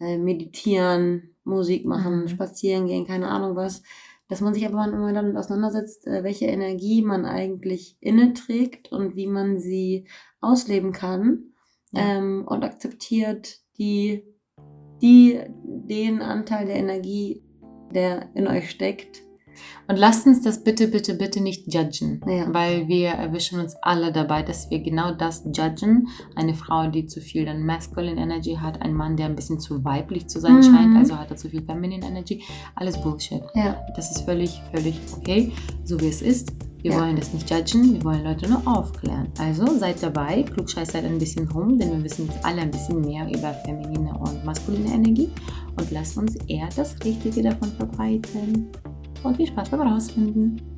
äh, 0.00 0.18
meditieren, 0.18 1.34
Musik 1.44 1.84
machen, 1.84 2.22
Mhm. 2.22 2.28
spazieren 2.28 2.86
gehen, 2.86 3.06
keine 3.06 3.28
Ahnung 3.28 3.56
was. 3.56 3.82
Dass 4.28 4.40
man 4.40 4.54
sich 4.54 4.66
aber 4.66 4.84
immer 4.86 5.12
damit 5.12 5.36
auseinandersetzt, 5.36 6.06
äh, 6.06 6.24
welche 6.24 6.46
Energie 6.46 7.02
man 7.02 7.24
eigentlich 7.24 7.96
inne 8.00 8.32
trägt 8.32 8.90
und 8.92 9.16
wie 9.16 9.26
man 9.26 9.58
sie 9.58 10.06
ausleben 10.40 10.92
kann 10.92 11.52
Ja. 11.92 12.18
ähm, 12.18 12.44
und 12.46 12.64
akzeptiert 12.64 13.60
die, 13.78 14.24
die, 15.02 15.40
den 15.62 16.22
Anteil 16.22 16.66
der 16.66 16.76
Energie, 16.76 17.42
der 17.92 18.34
in 18.34 18.46
euch 18.46 18.70
steckt. 18.70 19.23
Und 19.88 19.96
lasst 19.96 20.26
uns 20.26 20.42
das 20.42 20.64
bitte, 20.64 20.88
bitte, 20.88 21.14
bitte 21.14 21.40
nicht 21.42 21.72
judgen, 21.72 22.20
Ja. 22.26 22.52
weil 22.52 22.88
wir 22.88 23.08
erwischen 23.10 23.60
uns 23.60 23.76
alle 23.82 24.12
dabei, 24.12 24.42
dass 24.42 24.70
wir 24.70 24.80
genau 24.80 25.12
das 25.12 25.44
judgen. 25.54 26.08
Eine 26.36 26.54
Frau, 26.54 26.88
die 26.88 27.06
zu 27.06 27.20
viel 27.20 27.44
dann 27.44 27.64
Masculine 27.66 28.20
Energy 28.20 28.54
hat, 28.60 28.80
ein 28.82 28.94
Mann, 28.94 29.16
der 29.16 29.26
ein 29.26 29.36
bisschen 29.36 29.60
zu 29.60 29.84
weiblich 29.84 30.26
zu 30.28 30.40
sein 30.40 30.56
Mhm. 30.56 30.62
scheint, 30.62 30.96
also 30.96 31.18
hat 31.18 31.30
er 31.30 31.36
zu 31.36 31.48
viel 31.48 31.62
Feminine 31.64 32.06
Energy. 32.06 32.42
Alles 32.74 33.00
Bullshit. 33.00 33.42
Ja, 33.54 33.76
Das 33.96 34.10
ist 34.10 34.24
völlig, 34.24 34.60
völlig 34.72 34.98
okay, 35.16 35.52
so 35.84 36.00
wie 36.00 36.08
es 36.08 36.20
ist. 36.22 36.52
Wir 36.82 36.92
Ja. 36.92 37.00
wollen 37.00 37.16
das 37.16 37.32
nicht 37.32 37.48
judgen, 37.50 37.94
wir 37.94 38.04
wollen 38.04 38.24
Leute 38.24 38.46
nur 38.48 38.60
aufklären. 38.66 39.28
Also 39.38 39.64
seid 39.78 40.02
dabei, 40.02 40.42
klugscheißert 40.42 41.02
ein 41.04 41.18
bisschen 41.18 41.48
rum, 41.48 41.78
denn 41.78 41.90
wir 41.92 42.04
wissen 42.04 42.26
jetzt 42.26 42.44
alle 42.44 42.60
ein 42.60 42.70
bisschen 42.70 43.00
mehr 43.00 43.26
über 43.26 43.54
feminine 43.64 44.12
und 44.18 44.44
maskuline 44.44 44.92
Energie 44.92 45.30
und 45.78 45.90
lasst 45.90 46.18
uns 46.18 46.36
eher 46.46 46.68
das 46.76 46.94
Richtige 47.02 47.42
davon 47.42 47.70
verbreiten. 47.72 48.68
Und 49.24 49.36
viel 49.36 49.46
Spaß 49.46 49.70
beim 49.70 49.80
Rausfinden. 49.80 50.73